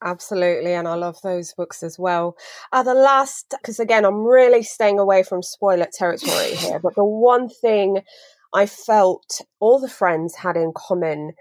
Absolutely, 0.04 0.74
and 0.74 0.88
I 0.88 0.96
love 0.96 1.18
those 1.24 1.54
books 1.54 1.82
as 1.82 1.98
well. 1.98 2.36
Uh, 2.72 2.84
the 2.84 2.94
last, 2.94 3.56
because 3.60 3.80
again, 3.80 4.06
I'm 4.06 4.24
really 4.24 4.62
staying 4.62 5.00
away 5.00 5.24
from 5.24 5.42
spoiler 5.42 5.88
territory 5.92 6.56
here, 6.56 6.80
but 6.80 6.96
the 6.96 7.06
one 7.06 7.50
thing 7.50 8.02
I 8.56 8.66
felt 8.68 9.42
all 9.60 9.80
the 9.80 9.90
friends 9.90 10.36
had 10.38 10.58
in 10.58 10.74
common 10.76 11.34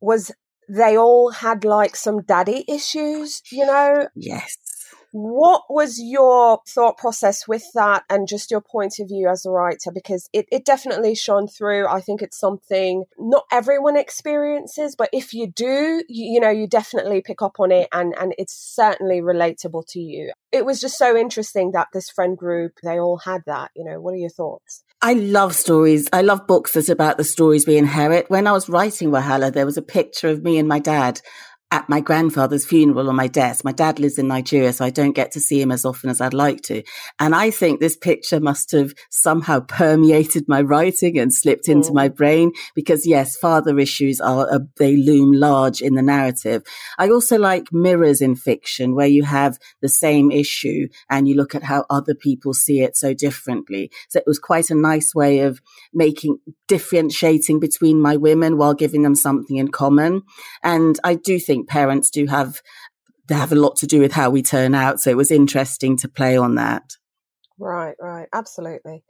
was 0.00 0.32
they 0.68 0.96
all 0.98 1.30
had 1.30 1.64
like 1.64 1.96
some 1.96 2.22
daddy 2.22 2.64
issues, 2.68 3.42
you 3.52 3.66
know? 3.66 4.08
Yes. 4.16 4.56
What 5.12 5.62
was 5.68 6.00
your 6.00 6.60
thought 6.68 6.98
process 6.98 7.46
with 7.48 7.64
that 7.74 8.04
and 8.10 8.28
just 8.28 8.50
your 8.50 8.60
point 8.60 8.98
of 8.98 9.08
view 9.08 9.28
as 9.28 9.46
a 9.46 9.50
writer? 9.50 9.90
Because 9.92 10.28
it, 10.32 10.46
it 10.50 10.64
definitely 10.64 11.14
shone 11.14 11.48
through. 11.48 11.86
I 11.86 12.00
think 12.00 12.22
it's 12.22 12.38
something 12.38 13.04
not 13.18 13.44
everyone 13.50 13.96
experiences, 13.96 14.94
but 14.96 15.08
if 15.12 15.32
you 15.32 15.46
do, 15.50 16.02
you, 16.08 16.34
you 16.34 16.40
know, 16.40 16.50
you 16.50 16.66
definitely 16.66 17.22
pick 17.22 17.42
up 17.42 17.58
on 17.58 17.72
it 17.72 17.88
and, 17.92 18.14
and 18.18 18.34
it's 18.38 18.54
certainly 18.54 19.20
relatable 19.20 19.86
to 19.88 20.00
you. 20.00 20.32
It 20.52 20.64
was 20.64 20.80
just 20.80 20.98
so 20.98 21.16
interesting 21.16 21.72
that 21.72 21.88
this 21.92 22.10
friend 22.10 22.36
group, 22.36 22.72
they 22.82 22.98
all 22.98 23.18
had 23.18 23.42
that. 23.46 23.70
You 23.74 23.84
know, 23.84 24.00
what 24.00 24.14
are 24.14 24.18
your 24.18 24.30
thoughts? 24.30 24.84
I 25.02 25.12
love 25.12 25.54
stories. 25.54 26.08
I 26.12 26.22
love 26.22 26.46
books 26.46 26.72
that 26.72 26.88
about 26.88 27.18
the 27.18 27.24
stories 27.24 27.66
we 27.66 27.76
inherit. 27.76 28.30
When 28.30 28.46
I 28.46 28.52
was 28.52 28.68
writing 28.68 29.10
Wahala, 29.10 29.52
there 29.52 29.66
was 29.66 29.76
a 29.76 29.82
picture 29.82 30.28
of 30.28 30.42
me 30.42 30.58
and 30.58 30.68
my 30.68 30.78
dad 30.78 31.20
at 31.72 31.88
my 31.88 32.00
grandfather's 32.00 32.64
funeral 32.64 33.08
on 33.08 33.16
my 33.16 33.26
desk. 33.26 33.64
My 33.64 33.72
dad 33.72 33.98
lives 33.98 34.18
in 34.18 34.28
Nigeria, 34.28 34.72
so 34.72 34.84
I 34.84 34.90
don't 34.90 35.16
get 35.16 35.32
to 35.32 35.40
see 35.40 35.60
him 35.60 35.72
as 35.72 35.84
often 35.84 36.10
as 36.10 36.20
I'd 36.20 36.34
like 36.34 36.62
to. 36.62 36.82
And 37.18 37.34
I 37.34 37.50
think 37.50 37.80
this 37.80 37.96
picture 37.96 38.38
must 38.38 38.70
have 38.70 38.94
somehow 39.10 39.60
permeated 39.68 40.44
my 40.46 40.62
writing 40.62 41.18
and 41.18 41.34
slipped 41.34 41.68
into 41.68 41.92
my 41.92 42.08
brain 42.08 42.52
because 42.74 43.06
yes, 43.06 43.36
father 43.36 43.78
issues 43.78 44.20
are, 44.20 44.52
uh, 44.52 44.60
they 44.76 44.96
loom 44.96 45.32
large 45.32 45.80
in 45.80 45.94
the 45.94 46.02
narrative. 46.02 46.62
I 46.98 47.08
also 47.08 47.36
like 47.38 47.72
mirrors 47.72 48.20
in 48.20 48.36
fiction 48.36 48.94
where 48.94 49.06
you 49.06 49.24
have 49.24 49.58
the 49.82 49.88
same 49.88 50.30
issue 50.30 50.88
and 51.10 51.26
you 51.26 51.34
look 51.34 51.54
at 51.54 51.64
how 51.64 51.84
other 51.90 52.14
people 52.14 52.54
see 52.54 52.80
it 52.80 52.96
so 52.96 53.12
differently. 53.12 53.90
So 54.08 54.18
it 54.20 54.26
was 54.26 54.38
quite 54.38 54.70
a 54.70 54.74
nice 54.74 55.14
way 55.14 55.40
of 55.40 55.60
making, 55.92 56.38
differentiating 56.68 57.58
between 57.58 58.00
my 58.00 58.16
women 58.16 58.56
while 58.56 58.74
giving 58.74 59.02
them 59.02 59.16
something 59.16 59.56
in 59.56 59.68
common. 59.68 60.22
And 60.62 60.98
I 61.02 61.14
do 61.14 61.40
think 61.40 61.55
think 61.56 61.68
parents 61.68 62.10
do 62.10 62.26
have 62.26 62.60
they 63.28 63.34
have 63.34 63.52
a 63.52 63.56
lot 63.56 63.74
to 63.76 63.86
do 63.86 64.00
with 64.00 64.12
how 64.12 64.30
we 64.30 64.40
turn 64.40 64.74
out. 64.74 65.00
So 65.00 65.10
it 65.10 65.16
was 65.16 65.32
interesting 65.32 65.96
to 65.98 66.08
play 66.08 66.36
on 66.36 66.54
that. 66.54 66.92
Right, 67.58 67.96
right, 67.98 68.28
absolutely. 68.34 69.02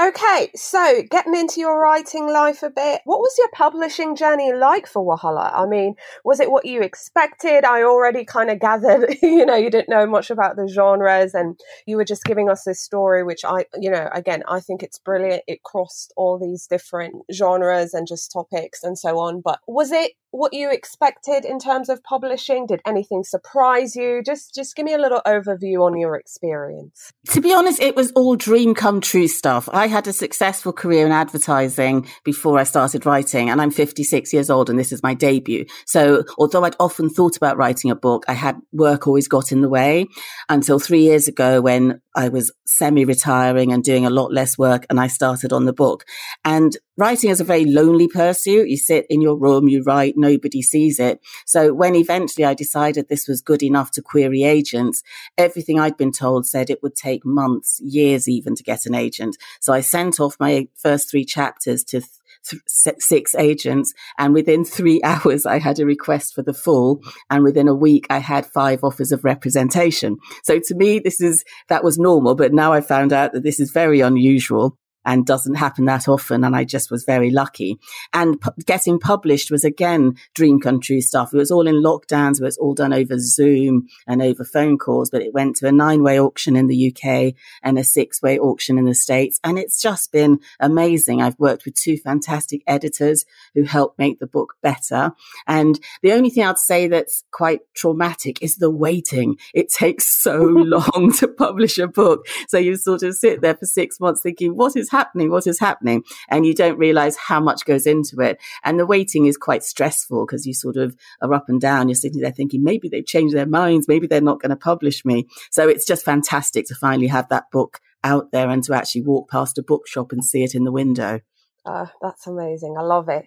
Okay, 0.00 0.50
so 0.56 1.02
getting 1.08 1.36
into 1.36 1.60
your 1.60 1.80
writing 1.80 2.26
life 2.32 2.64
a 2.64 2.70
bit, 2.70 3.00
what 3.04 3.20
was 3.20 3.34
your 3.38 3.48
publishing 3.52 4.16
journey 4.16 4.52
like 4.52 4.88
for 4.88 5.04
Wahala? 5.04 5.52
I 5.54 5.66
mean, 5.66 5.94
was 6.24 6.40
it 6.40 6.50
what 6.50 6.66
you 6.66 6.82
expected? 6.82 7.64
I 7.64 7.84
already 7.84 8.24
kind 8.24 8.50
of 8.50 8.58
gathered, 8.58 9.14
you 9.22 9.46
know, 9.46 9.54
you 9.54 9.70
didn't 9.70 9.88
know 9.88 10.06
much 10.06 10.30
about 10.30 10.56
the 10.56 10.66
genres 10.66 11.32
and 11.32 11.60
you 11.86 11.96
were 11.96 12.04
just 12.04 12.24
giving 12.24 12.50
us 12.50 12.64
this 12.64 12.80
story, 12.80 13.22
which 13.22 13.44
I, 13.44 13.66
you 13.78 13.90
know, 13.90 14.08
again, 14.12 14.42
I 14.48 14.58
think 14.58 14.82
it's 14.82 14.98
brilliant. 14.98 15.44
It 15.46 15.62
crossed 15.62 16.12
all 16.16 16.40
these 16.40 16.66
different 16.66 17.14
genres 17.32 17.94
and 17.94 18.08
just 18.08 18.32
topics 18.32 18.82
and 18.82 18.98
so 18.98 19.20
on. 19.20 19.42
But 19.42 19.60
was 19.68 19.92
it 19.92 20.12
what 20.32 20.54
you 20.54 20.70
expected 20.70 21.44
in 21.44 21.58
terms 21.58 21.88
of 21.88 22.02
publishing? 22.02 22.66
Did 22.66 22.80
anything 22.86 23.22
surprise 23.22 23.94
you? 23.94 24.22
Just 24.24 24.54
just 24.54 24.74
give 24.74 24.84
me 24.84 24.94
a 24.94 24.98
little 24.98 25.20
overview 25.26 25.86
on 25.86 25.96
your 25.96 26.16
experience. 26.16 27.12
To 27.28 27.40
be 27.40 27.52
honest, 27.52 27.80
it 27.80 27.91
was 27.96 28.12
all 28.12 28.36
dream 28.36 28.74
come 28.74 29.00
true 29.00 29.28
stuff. 29.28 29.68
I 29.72 29.86
had 29.86 30.06
a 30.06 30.12
successful 30.12 30.72
career 30.72 31.06
in 31.06 31.12
advertising 31.12 32.08
before 32.24 32.58
I 32.58 32.64
started 32.64 33.06
writing 33.06 33.50
and 33.50 33.60
I'm 33.60 33.70
56 33.70 34.32
years 34.32 34.50
old 34.50 34.70
and 34.70 34.78
this 34.78 34.92
is 34.92 35.02
my 35.02 35.14
debut. 35.14 35.64
So 35.86 36.24
although 36.38 36.64
I'd 36.64 36.76
often 36.80 37.08
thought 37.08 37.36
about 37.36 37.56
writing 37.56 37.90
a 37.90 37.96
book, 37.96 38.24
I 38.28 38.34
had 38.34 38.60
work 38.72 39.06
always 39.06 39.28
got 39.28 39.52
in 39.52 39.60
the 39.60 39.68
way 39.68 40.06
until 40.48 40.78
3 40.78 41.00
years 41.00 41.28
ago 41.28 41.60
when 41.60 42.00
I 42.14 42.28
was 42.28 42.52
semi 42.66 43.04
retiring 43.04 43.72
and 43.72 43.82
doing 43.82 44.06
a 44.06 44.10
lot 44.10 44.32
less 44.32 44.58
work 44.58 44.86
and 44.90 45.00
I 45.00 45.06
started 45.06 45.52
on 45.52 45.64
the 45.64 45.72
book. 45.72 46.04
And 46.44 46.76
writing 46.96 47.30
is 47.30 47.40
a 47.40 47.44
very 47.44 47.64
lonely 47.64 48.08
pursuit. 48.08 48.68
You 48.68 48.76
sit 48.76 49.06
in 49.08 49.20
your 49.20 49.36
room, 49.36 49.68
you 49.68 49.82
write, 49.82 50.14
nobody 50.16 50.62
sees 50.62 50.98
it. 50.98 51.20
So 51.46 51.72
when 51.72 51.94
eventually 51.94 52.44
I 52.44 52.54
decided 52.54 53.08
this 53.08 53.28
was 53.28 53.40
good 53.40 53.62
enough 53.62 53.90
to 53.92 54.02
query 54.02 54.44
agents, 54.44 55.02
everything 55.38 55.78
I'd 55.78 55.96
been 55.96 56.12
told 56.12 56.46
said 56.46 56.70
it 56.70 56.82
would 56.82 56.94
take 56.94 57.24
months, 57.24 57.80
years 57.82 58.28
even 58.28 58.54
to 58.56 58.62
get 58.62 58.86
an 58.86 58.94
agent. 58.94 59.36
So 59.60 59.72
I 59.72 59.80
sent 59.80 60.20
off 60.20 60.36
my 60.38 60.68
first 60.74 61.10
three 61.10 61.24
chapters 61.24 61.84
to 61.84 62.02
th- 62.48 62.62
six 62.98 63.34
agents. 63.34 63.94
And 64.18 64.34
within 64.34 64.64
three 64.64 65.00
hours, 65.04 65.46
I 65.46 65.58
had 65.58 65.78
a 65.78 65.86
request 65.86 66.34
for 66.34 66.42
the 66.42 66.54
full. 66.54 67.00
And 67.30 67.44
within 67.44 67.68
a 67.68 67.74
week, 67.74 68.06
I 68.10 68.18
had 68.18 68.46
five 68.46 68.84
offers 68.84 69.12
of 69.12 69.24
representation. 69.24 70.18
So 70.44 70.58
to 70.58 70.74
me, 70.74 70.98
this 70.98 71.20
is, 71.20 71.44
that 71.68 71.84
was 71.84 71.98
normal. 71.98 72.34
But 72.34 72.52
now 72.52 72.72
I 72.72 72.80
found 72.80 73.12
out 73.12 73.32
that 73.32 73.42
this 73.42 73.60
is 73.60 73.70
very 73.70 74.00
unusual. 74.00 74.78
And 75.04 75.26
doesn't 75.26 75.54
happen 75.54 75.84
that 75.86 76.08
often. 76.08 76.44
And 76.44 76.54
I 76.54 76.64
just 76.64 76.90
was 76.90 77.04
very 77.04 77.30
lucky. 77.30 77.78
And 78.12 78.38
getting 78.66 78.98
published 78.98 79.50
was 79.50 79.64
again 79.64 80.16
dream 80.34 80.60
come 80.60 80.80
true 80.80 81.00
stuff. 81.00 81.32
It 81.32 81.38
was 81.38 81.50
all 81.50 81.66
in 81.66 81.82
lockdowns. 81.82 82.40
It 82.40 82.44
was 82.44 82.58
all 82.58 82.74
done 82.74 82.92
over 82.92 83.18
Zoom 83.18 83.88
and 84.06 84.22
over 84.22 84.44
phone 84.44 84.78
calls, 84.78 85.10
but 85.10 85.22
it 85.22 85.34
went 85.34 85.56
to 85.56 85.66
a 85.66 85.72
nine 85.72 86.02
way 86.02 86.20
auction 86.20 86.56
in 86.56 86.66
the 86.66 86.94
UK 86.94 87.34
and 87.62 87.78
a 87.78 87.84
six 87.84 88.22
way 88.22 88.38
auction 88.38 88.78
in 88.78 88.84
the 88.84 88.94
States. 88.94 89.40
And 89.44 89.58
it's 89.58 89.80
just 89.80 90.12
been 90.12 90.40
amazing. 90.60 91.20
I've 91.20 91.38
worked 91.38 91.64
with 91.64 91.74
two 91.74 91.96
fantastic 91.96 92.62
editors 92.66 93.24
who 93.54 93.64
helped 93.64 93.98
make 93.98 94.18
the 94.18 94.26
book 94.26 94.54
better. 94.62 95.12
And 95.46 95.78
the 96.02 96.12
only 96.12 96.30
thing 96.30 96.44
I'd 96.44 96.58
say 96.58 96.86
that's 96.88 97.24
quite 97.30 97.60
traumatic 97.74 98.42
is 98.42 98.56
the 98.56 98.70
waiting. 98.70 99.36
It 99.54 99.68
takes 99.68 100.20
so 100.22 100.36
long 100.44 101.12
to 101.18 101.28
publish 101.28 101.78
a 101.78 101.88
book. 101.88 102.26
So 102.48 102.58
you 102.58 102.76
sort 102.76 103.02
of 103.02 103.14
sit 103.14 103.40
there 103.40 103.56
for 103.56 103.66
six 103.66 103.98
months 104.00 104.22
thinking, 104.22 104.56
what 104.56 104.76
is 104.76 104.90
happening? 104.92 105.30
What 105.30 105.48
is 105.48 105.58
happening? 105.58 106.04
And 106.28 106.46
you 106.46 106.54
don't 106.54 106.78
realize 106.78 107.16
how 107.16 107.40
much 107.40 107.64
goes 107.64 107.86
into 107.86 108.20
it. 108.20 108.40
And 108.62 108.78
the 108.78 108.86
waiting 108.86 109.26
is 109.26 109.36
quite 109.36 109.64
stressful 109.64 110.24
because 110.24 110.46
you 110.46 110.54
sort 110.54 110.76
of 110.76 110.96
are 111.20 111.34
up 111.34 111.48
and 111.48 111.60
down. 111.60 111.88
You're 111.88 111.96
sitting 111.96 112.20
there 112.20 112.30
thinking, 112.30 112.62
maybe 112.62 112.88
they've 112.88 113.04
changed 113.04 113.34
their 113.34 113.46
minds. 113.46 113.88
Maybe 113.88 114.06
they're 114.06 114.20
not 114.20 114.40
going 114.40 114.50
to 114.50 114.56
publish 114.56 115.04
me. 115.04 115.26
So 115.50 115.68
it's 115.68 115.84
just 115.84 116.04
fantastic 116.04 116.66
to 116.66 116.76
finally 116.76 117.08
have 117.08 117.28
that 117.30 117.50
book 117.50 117.80
out 118.04 118.30
there 118.30 118.48
and 118.48 118.62
to 118.64 118.74
actually 118.74 119.02
walk 119.02 119.28
past 119.28 119.58
a 119.58 119.62
bookshop 119.62 120.12
and 120.12 120.24
see 120.24 120.44
it 120.44 120.54
in 120.54 120.64
the 120.64 120.72
window. 120.72 121.20
Uh, 121.64 121.86
that's 122.00 122.26
amazing. 122.26 122.74
I 122.76 122.82
love 122.82 123.08
it. 123.08 123.26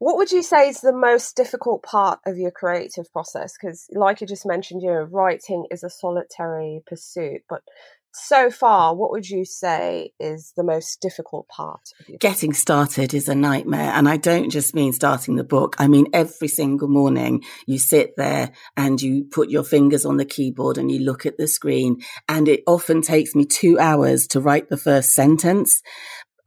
What 0.00 0.16
would 0.16 0.32
you 0.32 0.42
say 0.42 0.68
is 0.68 0.80
the 0.80 0.92
most 0.92 1.36
difficult 1.36 1.84
part 1.84 2.18
of 2.26 2.36
your 2.36 2.50
creative 2.50 3.10
process? 3.12 3.54
Because, 3.56 3.86
like 3.92 4.20
you 4.20 4.26
just 4.26 4.44
mentioned, 4.44 4.82
you 4.82 4.90
know, 4.90 5.02
writing 5.02 5.66
is 5.70 5.84
a 5.84 5.90
solitary 5.90 6.82
pursuit, 6.86 7.42
but 7.48 7.62
so 8.16 8.50
far, 8.50 8.94
what 8.94 9.10
would 9.10 9.28
you 9.28 9.44
say 9.44 10.12
is 10.18 10.52
the 10.56 10.64
most 10.64 11.00
difficult 11.00 11.48
part? 11.48 11.80
Getting 12.18 12.54
started 12.54 13.12
is 13.12 13.28
a 13.28 13.34
nightmare. 13.34 13.92
And 13.92 14.08
I 14.08 14.16
don't 14.16 14.50
just 14.50 14.74
mean 14.74 14.92
starting 14.92 15.36
the 15.36 15.44
book. 15.44 15.76
I 15.78 15.86
mean, 15.86 16.06
every 16.12 16.48
single 16.48 16.88
morning 16.88 17.44
you 17.66 17.78
sit 17.78 18.16
there 18.16 18.52
and 18.76 19.00
you 19.00 19.24
put 19.24 19.50
your 19.50 19.64
fingers 19.64 20.04
on 20.04 20.16
the 20.16 20.24
keyboard 20.24 20.78
and 20.78 20.90
you 20.90 21.00
look 21.00 21.26
at 21.26 21.36
the 21.36 21.46
screen. 21.46 21.98
And 22.28 22.48
it 22.48 22.62
often 22.66 23.02
takes 23.02 23.34
me 23.34 23.44
two 23.44 23.78
hours 23.78 24.26
to 24.28 24.40
write 24.40 24.70
the 24.70 24.76
first 24.78 25.10
sentence 25.10 25.82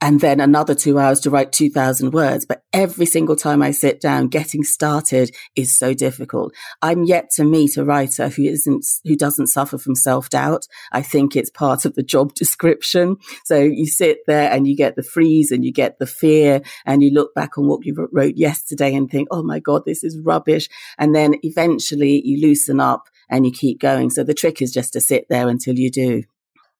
and 0.00 0.20
then 0.20 0.40
another 0.40 0.74
two 0.74 0.98
hours 0.98 1.20
to 1.20 1.30
write 1.30 1.52
2000 1.52 2.12
words. 2.12 2.46
But 2.46 2.62
every 2.72 3.06
single 3.06 3.36
time 3.36 3.62
I 3.62 3.70
sit 3.70 4.00
down, 4.00 4.28
getting 4.28 4.64
started 4.64 5.34
is 5.54 5.76
so 5.76 5.92
difficult. 5.92 6.54
I'm 6.80 7.04
yet 7.04 7.30
to 7.36 7.44
meet 7.44 7.76
a 7.76 7.84
writer 7.84 8.28
who 8.28 8.44
isn't, 8.44 8.86
who 9.04 9.16
doesn't 9.16 9.48
suffer 9.48 9.78
from 9.78 9.94
self 9.94 10.30
doubt. 10.30 10.66
I 10.92 11.02
think 11.02 11.36
it's 11.36 11.50
part 11.50 11.84
of 11.84 11.94
the 11.94 12.02
job 12.02 12.34
description. 12.34 13.16
So 13.44 13.58
you 13.58 13.86
sit 13.86 14.20
there 14.26 14.50
and 14.50 14.66
you 14.66 14.76
get 14.76 14.96
the 14.96 15.02
freeze 15.02 15.50
and 15.50 15.64
you 15.64 15.72
get 15.72 15.98
the 15.98 16.06
fear 16.06 16.62
and 16.86 17.02
you 17.02 17.10
look 17.10 17.34
back 17.34 17.58
on 17.58 17.66
what 17.66 17.84
you 17.84 18.08
wrote 18.12 18.36
yesterday 18.36 18.94
and 18.94 19.10
think, 19.10 19.28
Oh 19.30 19.42
my 19.42 19.58
God, 19.58 19.84
this 19.84 20.02
is 20.02 20.18
rubbish. 20.18 20.68
And 20.98 21.14
then 21.14 21.34
eventually 21.42 22.22
you 22.24 22.40
loosen 22.40 22.80
up 22.80 23.08
and 23.28 23.44
you 23.44 23.52
keep 23.52 23.80
going. 23.80 24.10
So 24.10 24.24
the 24.24 24.34
trick 24.34 24.62
is 24.62 24.72
just 24.72 24.92
to 24.94 25.00
sit 25.00 25.26
there 25.28 25.48
until 25.48 25.78
you 25.78 25.90
do. 25.90 26.24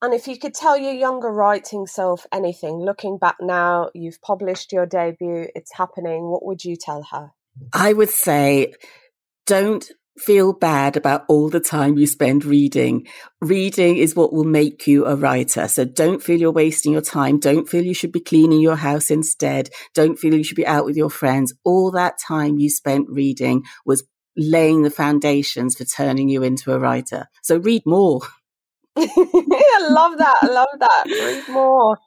And 0.02 0.14
if 0.14 0.26
you 0.26 0.38
could 0.38 0.54
tell 0.54 0.78
your 0.78 0.94
younger 0.94 1.30
writing 1.30 1.86
self 1.86 2.26
anything, 2.32 2.78
looking 2.80 3.18
back 3.18 3.36
now, 3.40 3.90
you've 3.94 4.20
published 4.22 4.72
your 4.72 4.86
debut, 4.86 5.48
it's 5.54 5.72
happening, 5.74 6.30
what 6.30 6.44
would 6.44 6.64
you 6.64 6.76
tell 6.76 7.02
her? 7.10 7.32
I 7.72 7.92
would 7.92 8.08
say 8.08 8.72
don't 9.46 9.90
feel 10.18 10.52
bad 10.52 10.96
about 10.96 11.24
all 11.28 11.48
the 11.48 11.60
time 11.60 11.96
you 11.96 12.06
spend 12.06 12.44
reading. 12.44 13.06
Reading 13.40 13.96
is 13.96 14.14
what 14.14 14.32
will 14.32 14.44
make 14.44 14.86
you 14.86 15.06
a 15.06 15.16
writer. 15.16 15.66
So 15.68 15.84
don't 15.84 16.22
feel 16.22 16.38
you're 16.38 16.52
wasting 16.52 16.92
your 16.92 17.00
time. 17.00 17.38
Don't 17.38 17.68
feel 17.68 17.84
you 17.84 17.94
should 17.94 18.12
be 18.12 18.20
cleaning 18.20 18.60
your 18.60 18.76
house 18.76 19.10
instead. 19.10 19.70
Don't 19.94 20.18
feel 20.18 20.34
you 20.34 20.44
should 20.44 20.56
be 20.56 20.66
out 20.66 20.84
with 20.84 20.96
your 20.96 21.10
friends. 21.10 21.54
All 21.64 21.90
that 21.92 22.18
time 22.18 22.58
you 22.58 22.70
spent 22.70 23.08
reading 23.08 23.64
was 23.84 24.04
laying 24.36 24.82
the 24.82 24.90
foundations 24.90 25.76
for 25.76 25.84
turning 25.84 26.28
you 26.28 26.42
into 26.42 26.72
a 26.72 26.78
writer. 26.78 27.26
So 27.42 27.58
read 27.58 27.82
more. 27.86 28.20
I 28.96 29.88
love 29.88 30.18
that. 30.18 30.36
I 30.42 30.46
love 30.46 30.68
that. 30.78 31.04
Read 31.06 31.48
more. 31.48 31.98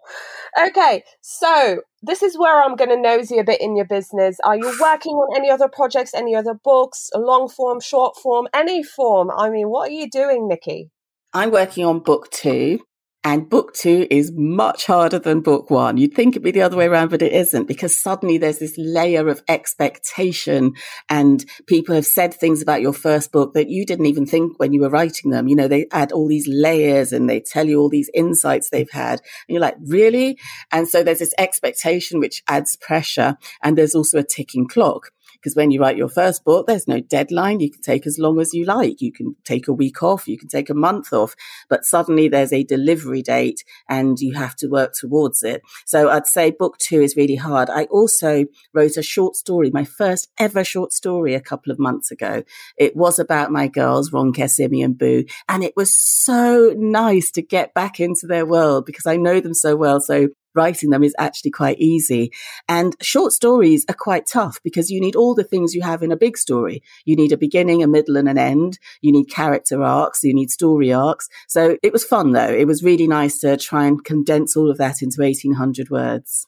Okay, 0.67 1.03
so 1.21 1.81
this 2.01 2.21
is 2.21 2.37
where 2.37 2.61
I'm 2.61 2.75
going 2.75 2.89
to 2.89 2.99
nosy 2.99 3.39
a 3.39 3.43
bit 3.43 3.61
in 3.61 3.75
your 3.75 3.85
business. 3.87 4.37
Are 4.43 4.55
you 4.55 4.77
working 4.79 5.13
on 5.13 5.35
any 5.35 5.49
other 5.49 5.67
projects, 5.67 6.13
any 6.13 6.35
other 6.35 6.53
books, 6.53 7.09
long 7.15 7.49
form, 7.49 7.79
short 7.79 8.17
form, 8.17 8.47
any 8.53 8.83
form? 8.83 9.31
I 9.35 9.49
mean, 9.49 9.69
what 9.69 9.89
are 9.89 9.93
you 9.93 10.09
doing, 10.09 10.47
Nikki? 10.47 10.91
I'm 11.33 11.51
working 11.51 11.85
on 11.85 11.99
book 11.99 12.29
two. 12.29 12.79
And 13.25 13.49
book 13.49 13.73
two 13.73 14.05
is 14.11 14.33
much 14.35 14.85
harder 14.85 15.17
than 15.17 15.39
book 15.39 15.69
one. 15.69 15.95
You'd 15.95 16.13
think 16.13 16.33
it'd 16.33 16.43
be 16.43 16.51
the 16.51 16.61
other 16.61 16.75
way 16.75 16.87
around, 16.87 17.09
but 17.09 17.21
it 17.21 17.31
isn't 17.31 17.69
because 17.69 17.95
suddenly 17.97 18.37
there's 18.37 18.59
this 18.59 18.77
layer 18.77 19.29
of 19.29 19.41
expectation 19.47 20.73
and 21.07 21.45
people 21.65 21.95
have 21.95 22.05
said 22.05 22.33
things 22.33 22.61
about 22.61 22.81
your 22.81 22.91
first 22.91 23.31
book 23.31 23.53
that 23.53 23.69
you 23.69 23.85
didn't 23.85 24.07
even 24.07 24.25
think 24.25 24.59
when 24.59 24.73
you 24.73 24.81
were 24.81 24.89
writing 24.89 25.31
them. 25.31 25.47
You 25.47 25.55
know, 25.55 25.69
they 25.69 25.87
add 25.93 26.11
all 26.11 26.27
these 26.27 26.49
layers 26.49 27.13
and 27.13 27.29
they 27.29 27.39
tell 27.39 27.65
you 27.65 27.79
all 27.79 27.89
these 27.89 28.09
insights 28.13 28.69
they've 28.69 28.91
had. 28.91 29.21
And 29.47 29.53
you're 29.55 29.61
like, 29.61 29.77
really? 29.85 30.37
And 30.73 30.85
so 30.89 31.01
there's 31.01 31.19
this 31.19 31.33
expectation 31.37 32.19
which 32.19 32.43
adds 32.49 32.75
pressure. 32.75 33.37
And 33.61 33.77
there's 33.77 33.95
also 33.95 34.19
a 34.19 34.23
ticking 34.23 34.67
clock. 34.67 35.12
Because 35.43 35.57
when 35.57 35.71
you 35.71 35.81
write 35.81 35.97
your 35.97 36.07
first 36.07 36.45
book, 36.45 36.67
there's 36.67 36.87
no 36.87 37.01
deadline. 37.01 37.59
You 37.59 37.69
can 37.69 37.81
take 37.81 38.07
as 38.07 38.17
long 38.17 38.39
as 38.39 38.53
you 38.53 38.63
like. 38.63 39.01
You 39.01 39.11
can 39.11 39.35
take 39.43 39.67
a 39.67 39.73
week 39.73 40.01
off. 40.01 40.25
You 40.25 40.37
can 40.37 40.47
take 40.47 40.69
a 40.69 40.73
month 40.73 41.11
off, 41.11 41.35
but 41.67 41.83
suddenly 41.83 42.29
there's 42.29 42.53
a 42.53 42.63
delivery 42.63 43.21
date 43.21 43.65
and 43.89 44.17
you 44.19 44.33
have 44.35 44.55
to 44.57 44.67
work 44.67 44.93
towards 44.93 45.43
it. 45.43 45.61
So 45.85 46.09
I'd 46.09 46.27
say 46.27 46.51
book 46.51 46.77
two 46.77 47.01
is 47.01 47.17
really 47.17 47.35
hard. 47.35 47.69
I 47.69 47.85
also 47.85 48.45
wrote 48.73 48.95
a 48.95 49.03
short 49.03 49.35
story, 49.35 49.69
my 49.69 49.83
first 49.83 50.29
ever 50.39 50.63
short 50.63 50.93
story 50.93 51.33
a 51.33 51.41
couple 51.41 51.73
of 51.73 51.79
months 51.79 52.09
ago. 52.09 52.43
It 52.77 52.95
was 52.95 53.19
about 53.19 53.51
my 53.51 53.67
girls, 53.67 54.11
Ronke, 54.11 54.49
Simi 54.49 54.81
and 54.81 54.97
Boo. 54.97 55.25
And 55.49 55.61
it 55.61 55.73
was 55.75 55.93
so 55.93 56.73
nice 56.77 57.31
to 57.31 57.41
get 57.41 57.73
back 57.73 57.99
into 57.99 58.27
their 58.27 58.45
world 58.45 58.85
because 58.85 59.05
I 59.05 59.17
know 59.17 59.41
them 59.41 59.53
so 59.53 59.75
well. 59.75 59.99
So 59.99 60.29
writing 60.55 60.89
them 60.89 61.03
is 61.03 61.15
actually 61.17 61.51
quite 61.51 61.79
easy. 61.79 62.31
And 62.67 62.95
short 63.01 63.33
stories 63.33 63.85
are 63.89 63.95
quite 63.95 64.27
tough 64.27 64.59
because 64.63 64.89
you 64.89 64.99
need 64.99 65.15
all 65.15 65.35
the 65.35 65.43
things 65.43 65.73
you 65.73 65.81
have 65.81 66.03
in 66.03 66.11
a 66.11 66.17
big 66.17 66.37
story. 66.37 66.83
You 67.05 67.15
need 67.15 67.31
a 67.31 67.37
beginning, 67.37 67.83
a 67.83 67.87
middle 67.87 68.17
and 68.17 68.29
an 68.29 68.37
end. 68.37 68.79
You 69.01 69.11
need 69.11 69.25
character 69.25 69.81
arcs. 69.81 70.23
You 70.23 70.33
need 70.33 70.51
story 70.51 70.93
arcs. 70.93 71.29
So 71.47 71.77
it 71.83 71.93
was 71.93 72.03
fun 72.03 72.31
though. 72.31 72.53
It 72.53 72.67
was 72.67 72.83
really 72.83 73.07
nice 73.07 73.39
to 73.39 73.57
try 73.57 73.85
and 73.85 74.03
condense 74.03 74.55
all 74.55 74.69
of 74.69 74.77
that 74.77 75.01
into 75.01 75.21
1800 75.21 75.89
words. 75.89 76.47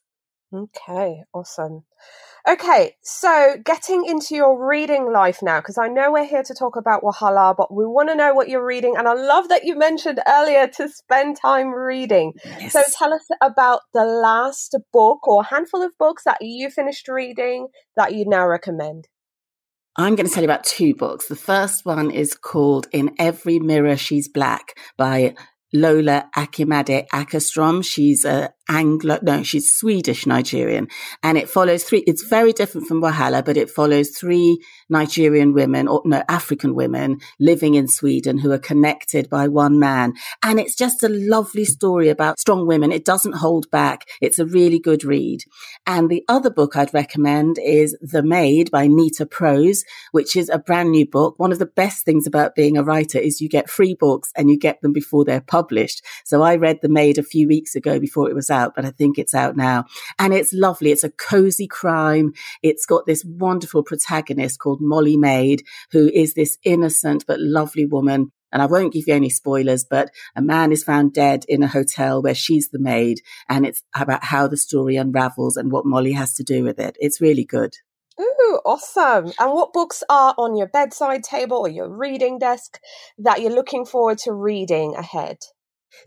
Okay, 0.53 1.23
awesome. 1.33 1.83
Okay, 2.47 2.93
so 3.01 3.55
getting 3.65 4.05
into 4.05 4.35
your 4.35 4.67
reading 4.67 5.11
life 5.11 5.39
now, 5.41 5.59
because 5.59 5.79
I 5.79 5.87
know 5.87 6.11
we're 6.11 6.27
here 6.27 6.43
to 6.43 6.53
talk 6.53 6.75
about 6.75 7.01
Wahala, 7.01 7.55
but 7.57 7.73
we 7.73 7.85
want 7.85 8.09
to 8.09 8.15
know 8.15 8.35
what 8.35 8.49
you're 8.49 8.65
reading. 8.65 8.95
And 8.95 9.07
I 9.07 9.13
love 9.13 9.49
that 9.49 9.63
you 9.63 9.75
mentioned 9.75 10.19
earlier 10.27 10.67
to 10.77 10.87
spend 10.87 11.37
time 11.41 11.69
reading. 11.69 12.33
Yes. 12.45 12.73
So 12.73 12.83
tell 12.99 13.13
us 13.13 13.25
about 13.41 13.81
the 13.95 14.05
last 14.05 14.77
book 14.93 15.27
or 15.27 15.43
handful 15.43 15.81
of 15.81 15.91
books 15.97 16.23
that 16.25 16.37
you 16.41 16.69
finished 16.69 17.07
reading 17.07 17.69
that 17.97 18.13
you 18.13 18.25
now 18.27 18.47
recommend. 18.47 19.07
I'm 19.97 20.15
going 20.15 20.27
to 20.27 20.33
tell 20.33 20.43
you 20.43 20.49
about 20.49 20.65
two 20.65 20.93
books. 20.93 21.27
The 21.27 21.35
first 21.35 21.83
one 21.83 22.11
is 22.11 22.35
called 22.35 22.87
In 22.91 23.15
Every 23.17 23.57
Mirror 23.57 23.97
She's 23.97 24.27
Black 24.27 24.77
by 24.97 25.33
Lola 25.73 26.29
Akinmade 26.37 27.07
Åkerström. 27.11 27.83
She's 27.83 28.23
a 28.23 28.53
Anglo, 28.67 29.19
no, 29.21 29.43
she's 29.43 29.73
Swedish 29.73 30.25
Nigerian. 30.25 30.87
And 31.23 31.37
it 31.37 31.49
follows 31.49 31.83
three, 31.83 32.03
it's 32.07 32.23
very 32.23 32.53
different 32.53 32.87
from 32.87 33.01
Wahala, 33.01 33.43
but 33.45 33.57
it 33.57 33.69
follows 33.69 34.09
three 34.09 34.59
Nigerian 34.89 35.53
women 35.53 35.87
or 35.87 36.01
no, 36.05 36.23
African 36.27 36.75
women 36.75 37.19
living 37.39 37.75
in 37.75 37.87
Sweden 37.87 38.37
who 38.37 38.51
are 38.51 38.59
connected 38.59 39.29
by 39.29 39.47
one 39.47 39.79
man. 39.79 40.13
And 40.43 40.59
it's 40.59 40.75
just 40.75 41.03
a 41.03 41.09
lovely 41.09 41.65
story 41.65 42.09
about 42.09 42.39
strong 42.39 42.65
women. 42.65 42.91
It 42.91 43.05
doesn't 43.05 43.35
hold 43.35 43.69
back. 43.71 44.05
It's 44.21 44.39
a 44.39 44.45
really 44.45 44.79
good 44.79 45.03
read. 45.03 45.41
And 45.85 46.09
the 46.09 46.23
other 46.27 46.49
book 46.49 46.75
I'd 46.75 46.93
recommend 46.93 47.57
is 47.63 47.95
The 48.01 48.23
Maid 48.23 48.71
by 48.71 48.87
Nita 48.87 49.25
Prose, 49.25 49.83
which 50.11 50.35
is 50.35 50.49
a 50.49 50.59
brand 50.59 50.91
new 50.91 51.05
book. 51.05 51.35
One 51.37 51.51
of 51.51 51.59
the 51.59 51.65
best 51.65 52.05
things 52.05 52.25
about 52.25 52.55
being 52.55 52.77
a 52.77 52.83
writer 52.83 53.19
is 53.19 53.41
you 53.41 53.49
get 53.49 53.69
free 53.69 53.93
books 53.93 54.31
and 54.35 54.49
you 54.49 54.57
get 54.57 54.81
them 54.81 54.93
before 54.93 55.23
they're 55.25 55.41
published. 55.41 56.03
So 56.23 56.41
I 56.41 56.55
read 56.55 56.79
The 56.81 56.89
Maid 56.89 57.17
a 57.17 57.23
few 57.23 57.47
weeks 57.47 57.75
ago 57.75 57.99
before 57.99 58.29
it 58.29 58.35
was 58.35 58.49
out, 58.55 58.73
but 58.75 58.85
I 58.85 58.91
think 58.91 59.17
it's 59.17 59.35
out 59.35 59.55
now. 59.55 59.85
And 60.17 60.33
it's 60.33 60.53
lovely. 60.53 60.91
It's 60.91 61.03
a 61.03 61.11
cozy 61.11 61.67
crime. 61.67 62.33
It's 62.63 62.85
got 62.85 63.05
this 63.05 63.23
wonderful 63.25 63.83
protagonist 63.83 64.59
called 64.59 64.79
Molly 64.81 65.17
Maid, 65.17 65.63
who 65.91 66.09
is 66.13 66.33
this 66.33 66.57
innocent 66.63 67.25
but 67.27 67.39
lovely 67.39 67.85
woman 67.85 68.31
and 68.55 68.61
I 68.61 68.67
won't 68.67 68.93
give 68.93 69.03
you 69.05 69.13
any 69.13 69.29
spoilers, 69.29 69.83
but 69.83 70.11
a 70.33 70.41
man 70.41 70.71
is 70.71 70.81
found 70.81 71.13
dead 71.13 71.43
in 71.49 71.61
a 71.61 71.67
hotel 71.67 72.21
where 72.21 72.33
she's 72.33 72.69
the 72.69 72.79
maid. 72.79 73.19
And 73.49 73.65
it's 73.65 73.83
about 73.93 74.23
how 74.23 74.47
the 74.47 74.55
story 74.55 74.95
unravels 74.95 75.57
and 75.57 75.73
what 75.73 75.85
Molly 75.85 76.13
has 76.13 76.33
to 76.35 76.43
do 76.43 76.63
with 76.63 76.79
it. 76.79 76.95
It's 77.01 77.19
really 77.19 77.43
good. 77.43 77.73
Ooh, 78.17 78.61
awesome. 78.65 79.33
And 79.39 79.51
what 79.51 79.73
books 79.73 80.05
are 80.09 80.33
on 80.37 80.55
your 80.55 80.67
bedside 80.67 81.21
table 81.21 81.57
or 81.57 81.67
your 81.67 81.89
reading 81.89 82.39
desk 82.39 82.79
that 83.17 83.41
you're 83.41 83.51
looking 83.51 83.85
forward 83.85 84.19
to 84.19 84.31
reading 84.31 84.95
ahead? 84.95 85.39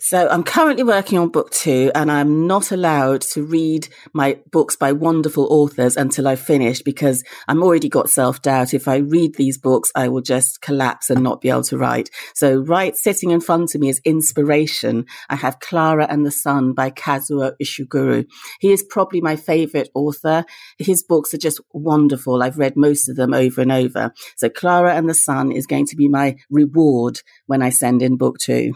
So 0.01 0.29
I'm 0.29 0.44
currently 0.44 0.85
working 0.85 1.18
on 1.18 1.29
book 1.29 1.51
two 1.51 1.90
and 1.94 2.11
I'm 2.11 2.46
not 2.46 2.70
allowed 2.70 3.22
to 3.33 3.42
read 3.42 3.88
my 4.12 4.38
books 4.51 4.77
by 4.77 4.92
wonderful 4.92 5.48
authors 5.51 5.96
until 5.96 6.29
I've 6.29 6.40
finished 6.40 6.85
because 6.85 7.24
I'm 7.48 7.62
already 7.62 7.88
got 7.88 8.09
self 8.09 8.40
doubt. 8.40 8.74
If 8.74 8.87
I 8.87 8.96
read 8.96 9.35
these 9.35 9.59
books, 9.59 9.90
I 9.96 10.09
will 10.09 10.20
just 10.20 10.61
collapse 10.61 11.11
and 11.11 11.22
not 11.22 11.40
be 11.40 11.51
able 11.51 11.64
to 11.64 11.79
write. 11.79 12.11
So 12.35 12.61
right 12.61 12.96
sitting 12.96 13.33
in 13.33 13.40
front 13.40 13.74
of 13.74 13.81
me 13.81 13.88
is 13.88 14.01
inspiration. 14.05 15.05
I 15.29 15.37
have 15.37 15.59
Clara 15.59 16.07
and 16.09 16.24
the 16.24 16.31
Sun 16.31 16.74
by 16.74 16.90
Kazuo 16.90 17.53
Ishiguro. 17.61 18.24
He 18.61 18.72
is 18.72 18.85
probably 18.88 19.20
my 19.20 19.35
favorite 19.35 19.90
author. 19.94 20.44
His 20.79 21.03
books 21.03 21.35
are 21.35 21.38
just 21.38 21.61
wonderful. 21.72 22.42
I've 22.42 22.59
read 22.59 22.77
most 22.77 23.09
of 23.09 23.16
them 23.16 23.35
over 23.35 23.62
and 23.62 23.72
over. 23.72 24.12
So 24.37 24.48
Clara 24.48 24.94
and 24.94 25.09
the 25.09 25.14
Sun 25.14 25.51
is 25.51 25.66
going 25.66 25.87
to 25.87 25.96
be 25.96 26.09
my 26.09 26.37
reward 26.51 27.20
when 27.46 27.62
I 27.62 27.70
send 27.70 28.01
in 28.01 28.16
book 28.16 28.38
two. 28.38 28.74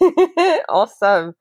awesome. 0.68 1.34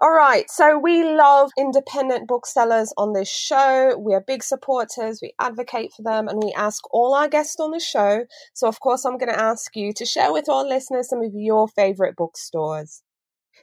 All 0.00 0.12
right. 0.12 0.50
So 0.50 0.78
we 0.78 1.04
love 1.04 1.50
independent 1.58 2.28
booksellers 2.28 2.92
on 2.96 3.12
this 3.12 3.30
show. 3.30 3.96
We 3.98 4.14
are 4.14 4.24
big 4.26 4.42
supporters. 4.42 5.20
We 5.22 5.32
advocate 5.40 5.92
for 5.96 6.02
them 6.02 6.28
and 6.28 6.42
we 6.42 6.52
ask 6.56 6.82
all 6.92 7.14
our 7.14 7.28
guests 7.28 7.60
on 7.60 7.70
the 7.70 7.80
show. 7.80 8.24
So, 8.54 8.68
of 8.68 8.80
course, 8.80 9.04
I'm 9.04 9.18
going 9.18 9.32
to 9.32 9.40
ask 9.40 9.74
you 9.76 9.92
to 9.94 10.04
share 10.04 10.32
with 10.32 10.48
our 10.48 10.64
listeners 10.64 11.08
some 11.08 11.22
of 11.22 11.32
your 11.34 11.68
favorite 11.68 12.16
bookstores. 12.16 13.02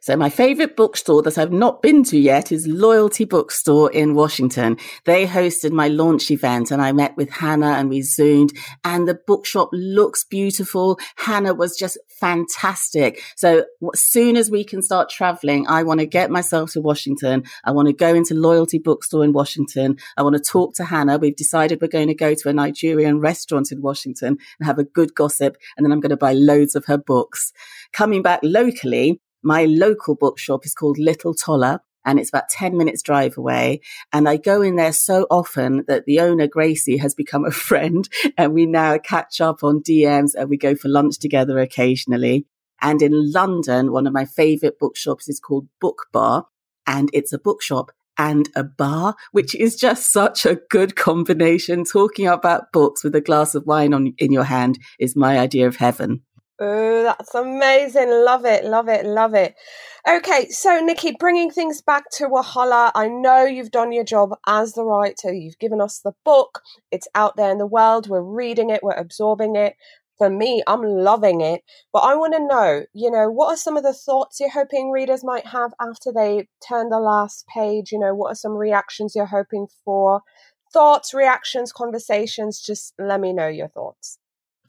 So 0.03 0.17
my 0.17 0.31
favorite 0.31 0.75
bookstore 0.75 1.21
that 1.21 1.37
I've 1.37 1.51
not 1.51 1.83
been 1.83 2.03
to 2.05 2.17
yet 2.17 2.51
is 2.51 2.65
Loyalty 2.65 3.23
Bookstore 3.23 3.91
in 3.91 4.15
Washington. 4.15 4.77
They 5.05 5.27
hosted 5.27 5.73
my 5.73 5.89
launch 5.89 6.31
event 6.31 6.71
and 6.71 6.81
I 6.81 6.91
met 6.91 7.15
with 7.17 7.29
Hannah 7.29 7.73
and 7.73 7.87
we 7.87 8.01
zoomed 8.01 8.51
and 8.83 9.07
the 9.07 9.19
bookshop 9.27 9.69
looks 9.71 10.23
beautiful. 10.23 10.97
Hannah 11.17 11.53
was 11.53 11.77
just 11.77 11.99
fantastic. 12.19 13.21
So 13.35 13.63
as 13.93 14.01
soon 14.01 14.37
as 14.37 14.49
we 14.49 14.63
can 14.63 14.81
start 14.81 15.11
traveling, 15.11 15.67
I 15.67 15.83
want 15.83 15.99
to 15.99 16.07
get 16.07 16.31
myself 16.31 16.71
to 16.71 16.81
Washington. 16.81 17.43
I 17.63 17.69
want 17.69 17.87
to 17.87 17.93
go 17.93 18.15
into 18.15 18.33
Loyalty 18.33 18.79
Bookstore 18.79 19.23
in 19.23 19.33
Washington. 19.33 19.97
I 20.17 20.23
want 20.23 20.35
to 20.35 20.41
talk 20.41 20.73
to 20.77 20.85
Hannah. 20.85 21.19
We've 21.19 21.35
decided 21.35 21.79
we're 21.79 21.89
going 21.89 22.07
to 22.07 22.15
go 22.15 22.33
to 22.33 22.49
a 22.49 22.53
Nigerian 22.53 23.19
restaurant 23.19 23.71
in 23.71 23.83
Washington 23.83 24.39
and 24.59 24.65
have 24.65 24.79
a 24.79 24.83
good 24.83 25.13
gossip. 25.13 25.57
And 25.77 25.85
then 25.85 25.91
I'm 25.91 25.99
going 25.99 26.09
to 26.09 26.17
buy 26.17 26.33
loads 26.33 26.75
of 26.75 26.85
her 26.85 26.97
books. 26.97 27.53
Coming 27.93 28.23
back 28.23 28.39
locally, 28.41 29.21
my 29.43 29.65
local 29.65 30.15
bookshop 30.15 30.65
is 30.65 30.73
called 30.73 30.97
Little 30.97 31.33
Toller 31.33 31.81
and 32.05 32.19
it's 32.19 32.29
about 32.29 32.49
10 32.49 32.77
minutes 32.77 33.01
drive 33.01 33.37
away. 33.37 33.81
And 34.11 34.27
I 34.27 34.37
go 34.37 34.61
in 34.61 34.75
there 34.75 34.93
so 34.93 35.27
often 35.29 35.83
that 35.87 36.05
the 36.05 36.19
owner, 36.19 36.47
Gracie, 36.47 36.97
has 36.97 37.13
become 37.13 37.45
a 37.45 37.51
friend 37.51 38.07
and 38.37 38.53
we 38.53 38.65
now 38.65 38.97
catch 38.97 39.41
up 39.41 39.63
on 39.63 39.81
DMs 39.81 40.31
and 40.35 40.49
we 40.49 40.57
go 40.57 40.75
for 40.75 40.89
lunch 40.89 41.19
together 41.19 41.59
occasionally. 41.59 42.45
And 42.81 43.01
in 43.01 43.31
London, 43.31 43.91
one 43.91 44.07
of 44.07 44.13
my 44.13 44.25
favorite 44.25 44.79
bookshops 44.79 45.29
is 45.29 45.39
called 45.39 45.67
Book 45.79 46.07
Bar 46.11 46.47
and 46.87 47.09
it's 47.13 47.31
a 47.31 47.37
bookshop 47.37 47.91
and 48.17 48.49
a 48.55 48.63
bar, 48.63 49.15
which 49.31 49.55
is 49.55 49.75
just 49.75 50.11
such 50.11 50.45
a 50.45 50.59
good 50.69 50.95
combination. 50.95 51.83
Talking 51.83 52.27
about 52.27 52.71
books 52.71 53.03
with 53.03 53.15
a 53.15 53.21
glass 53.21 53.55
of 53.55 53.65
wine 53.65 53.93
on, 53.93 54.13
in 54.17 54.31
your 54.31 54.43
hand 54.43 54.79
is 54.99 55.15
my 55.15 55.39
idea 55.39 55.67
of 55.67 55.77
heaven. 55.77 56.23
Oh, 56.61 57.03
that's 57.03 57.35
amazing. 57.35 58.11
Love 58.11 58.45
it, 58.47 58.65
love 58.65 58.89
it, 58.89 59.05
love 59.05 59.35
it. 59.35 59.55
Okay, 60.09 60.49
so 60.49 60.81
Nikki, 60.81 61.15
bringing 61.19 61.51
things 61.51 61.83
back 61.83 62.05
to 62.13 62.29
Wahala, 62.29 62.91
I 62.95 63.09
know 63.09 63.45
you've 63.45 63.71
done 63.71 63.93
your 63.93 64.05
job 64.05 64.31
as 64.47 64.73
the 64.73 64.85
writer. 64.85 65.33
You've 65.33 65.59
given 65.59 65.81
us 65.83 65.99
the 65.99 66.13
book, 66.25 66.63
it's 66.91 67.09
out 67.15 67.37
there 67.37 67.51
in 67.51 67.59
the 67.59 67.67
world, 67.67 68.09
we're 68.09 68.23
reading 68.23 68.71
it, 68.71 68.83
we're 68.83 68.93
absorbing 68.93 69.55
it. 69.57 69.75
For 70.17 70.31
me, 70.31 70.63
I'm 70.67 70.83
loving 70.83 71.43
it. 71.43 71.61
But 71.93 72.01
I 72.01 72.15
want 72.15 72.33
to 72.35 72.47
know, 72.47 72.85
you 72.95 73.11
know, 73.11 73.31
what 73.31 73.49
are 73.53 73.57
some 73.57 73.77
of 73.77 73.83
the 73.83 73.93
thoughts 73.93 74.41
you're 74.41 74.49
hoping 74.51 74.91
readers 74.91 75.23
might 75.25 75.47
have 75.47 75.73
after 75.81 76.11
they 76.13 76.49
turn 76.67 76.89
the 76.89 76.99
last 77.01 77.45
page? 77.53 77.93
You 77.93 77.99
know, 77.99 78.15
what 78.15 78.33
are 78.33 78.35
some 78.35 78.53
reactions 78.57 79.15
you're 79.15 79.27
hoping 79.27 79.67
for? 79.85 80.23
Thoughts, 80.73 81.13
reactions, 81.13 81.73
conversations, 81.73 82.61
just 82.61 82.95
let 82.99 83.21
me 83.21 83.33
know 83.35 83.49
your 83.49 83.69
thoughts. 83.69 84.19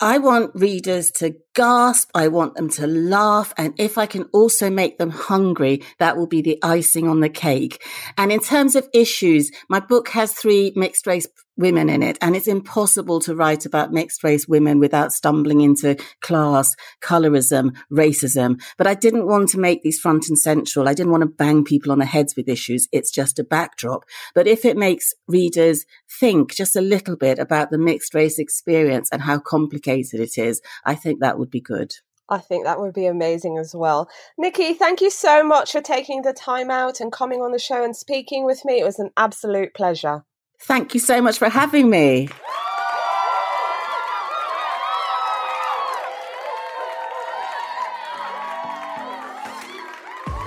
I 0.02 0.18
want 0.18 0.50
readers 0.56 1.12
to 1.12 1.36
gasp. 1.54 2.10
I 2.12 2.26
want 2.26 2.56
them 2.56 2.68
to 2.70 2.88
laugh. 2.88 3.54
And 3.56 3.72
if 3.78 3.98
I 3.98 4.06
can 4.06 4.24
also 4.32 4.68
make 4.68 4.98
them 4.98 5.10
hungry, 5.10 5.84
that 6.00 6.16
will 6.16 6.26
be 6.26 6.42
the 6.42 6.58
icing 6.60 7.06
on 7.06 7.20
the 7.20 7.28
cake. 7.28 7.80
And 8.18 8.32
in 8.32 8.40
terms 8.40 8.74
of 8.74 8.88
issues, 8.92 9.52
my 9.68 9.78
book 9.78 10.08
has 10.08 10.32
three 10.32 10.72
mixed 10.74 11.06
race 11.06 11.28
women 11.56 11.88
in 11.88 12.02
it. 12.02 12.18
And 12.20 12.34
it's 12.34 12.48
impossible 12.48 13.20
to 13.20 13.34
write 13.34 13.66
about 13.66 13.92
mixed 13.92 14.24
race 14.24 14.48
women 14.48 14.78
without 14.78 15.12
stumbling 15.12 15.60
into 15.60 15.96
class, 16.20 16.74
colorism, 17.02 17.76
racism. 17.90 18.60
But 18.78 18.86
I 18.86 18.94
didn't 18.94 19.26
want 19.26 19.50
to 19.50 19.60
make 19.60 19.82
these 19.82 20.00
front 20.00 20.28
and 20.28 20.38
central. 20.38 20.88
I 20.88 20.94
didn't 20.94 21.12
want 21.12 21.22
to 21.22 21.28
bang 21.28 21.64
people 21.64 21.92
on 21.92 21.98
the 21.98 22.06
heads 22.06 22.36
with 22.36 22.48
issues. 22.48 22.88
It's 22.92 23.10
just 23.10 23.38
a 23.38 23.44
backdrop. 23.44 24.04
But 24.34 24.46
if 24.46 24.64
it 24.64 24.76
makes 24.76 25.12
readers 25.28 25.84
think 26.20 26.54
just 26.54 26.76
a 26.76 26.80
little 26.80 27.16
bit 27.16 27.38
about 27.38 27.70
the 27.70 27.78
mixed 27.78 28.14
race 28.14 28.38
experience 28.38 29.08
and 29.12 29.22
how 29.22 29.38
complicated 29.38 30.20
it 30.20 30.38
is, 30.38 30.60
I 30.84 30.94
think 30.94 31.20
that 31.20 31.38
would 31.38 31.50
be 31.50 31.60
good. 31.60 31.94
I 32.28 32.38
think 32.38 32.64
that 32.64 32.80
would 32.80 32.94
be 32.94 33.06
amazing 33.06 33.58
as 33.58 33.74
well. 33.74 34.08
Nikki, 34.38 34.72
thank 34.72 35.02
you 35.02 35.10
so 35.10 35.42
much 35.44 35.72
for 35.72 35.82
taking 35.82 36.22
the 36.22 36.32
time 36.32 36.70
out 36.70 37.00
and 37.00 37.12
coming 37.12 37.42
on 37.42 37.52
the 37.52 37.58
show 37.58 37.84
and 37.84 37.94
speaking 37.94 38.46
with 38.46 38.64
me. 38.64 38.80
It 38.80 38.84
was 38.84 38.98
an 38.98 39.10
absolute 39.18 39.74
pleasure. 39.74 40.24
Thank 40.62 40.94
you 40.94 41.00
so 41.00 41.20
much 41.20 41.38
for 41.38 41.48
having 41.48 41.90
me. 41.90 42.28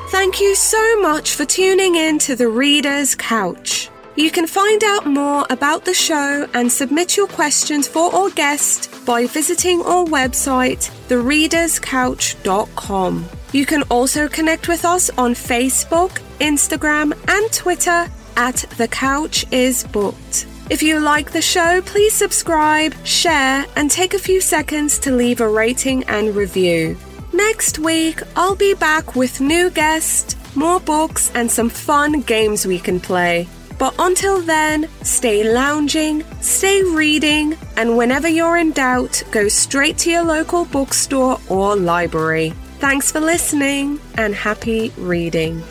Thank 0.10 0.39
you 0.39 0.56
so 0.56 1.01
much 1.01 1.36
for 1.36 1.43
tuning 1.45 1.95
in 1.95 2.19
to 2.19 2.36
the 2.36 2.47
Reader's 2.47 3.15
Couch. 3.15 3.89
You 4.15 4.32
can 4.32 4.47
find 4.47 4.82
out 4.86 5.06
more 5.06 5.45
about 5.49 5.84
the 5.84 5.93
show 5.93 6.47
and 6.54 6.71
submit 6.71 7.17
your 7.17 7.28
questions 7.28 7.86
for 7.86 8.15
our 8.15 8.30
guest 8.30 8.89
by 9.06 9.28
visiting 9.28 9.82
our 9.82 10.06
website, 10.06 10.89
thereaderscouch.com. 11.10 13.25
You 13.51 13.65
can 13.65 13.84
also 13.84 14.30
connect 14.30 14.69
with 14.69 14.86
us 14.86 15.10
on 15.17 15.34
Facebook, 15.34 16.21
Instagram, 16.39 17.12
and 17.28 17.51
Twitter 17.51 18.08
at 18.36 18.58
The 18.78 18.88
Couch 18.88 19.45
is 19.52 19.84
Booked. 19.86 20.48
If 20.69 20.82
you 20.82 21.00
like 21.00 21.32
the 21.32 21.41
show, 21.41 21.82
please 21.82 22.13
subscribe, 22.13 22.95
share, 23.06 23.65
and 23.76 23.91
take 23.91 24.13
a 24.13 24.19
few 24.19 24.41
seconds 24.41 24.98
to 25.00 25.12
leave 25.12 25.41
a 25.41 25.48
rating 25.48 26.04
and 26.06 26.36
review. 26.36 26.98
Next 27.34 27.80
week, 27.80 28.21
I'll 28.36 28.56
be 28.56 28.74
back 28.74 29.15
with 29.15 29.41
new 29.41 29.69
guests, 29.69 30.36
more 30.56 30.80
books, 30.80 31.32
and 31.36 31.52
some 31.52 31.69
fun 31.69 32.21
games 32.21 32.65
we 32.65 32.80
can 32.80 33.00
play. 33.00 33.48
But 33.78 33.93
until 34.00 34.41
then, 34.41 34.88
stay 35.04 35.43
lounging, 35.43 36.24
stay 36.41 36.82
reading, 36.82 37.58
and 37.76 37.98
whenever 37.98 38.28
you're 38.28 38.58
in 38.58 38.71
doubt, 38.71 39.21
go 39.32 39.48
straight 39.50 39.98
to 40.00 40.10
your 40.10 40.24
local 40.24 40.65
bookstore 40.65 41.39
or 41.50 41.76
library. 41.76 42.54
Thanks 42.80 43.12
for 43.12 43.19
listening 43.19 44.00
and 44.15 44.34
happy 44.34 44.93
reading. 44.98 45.62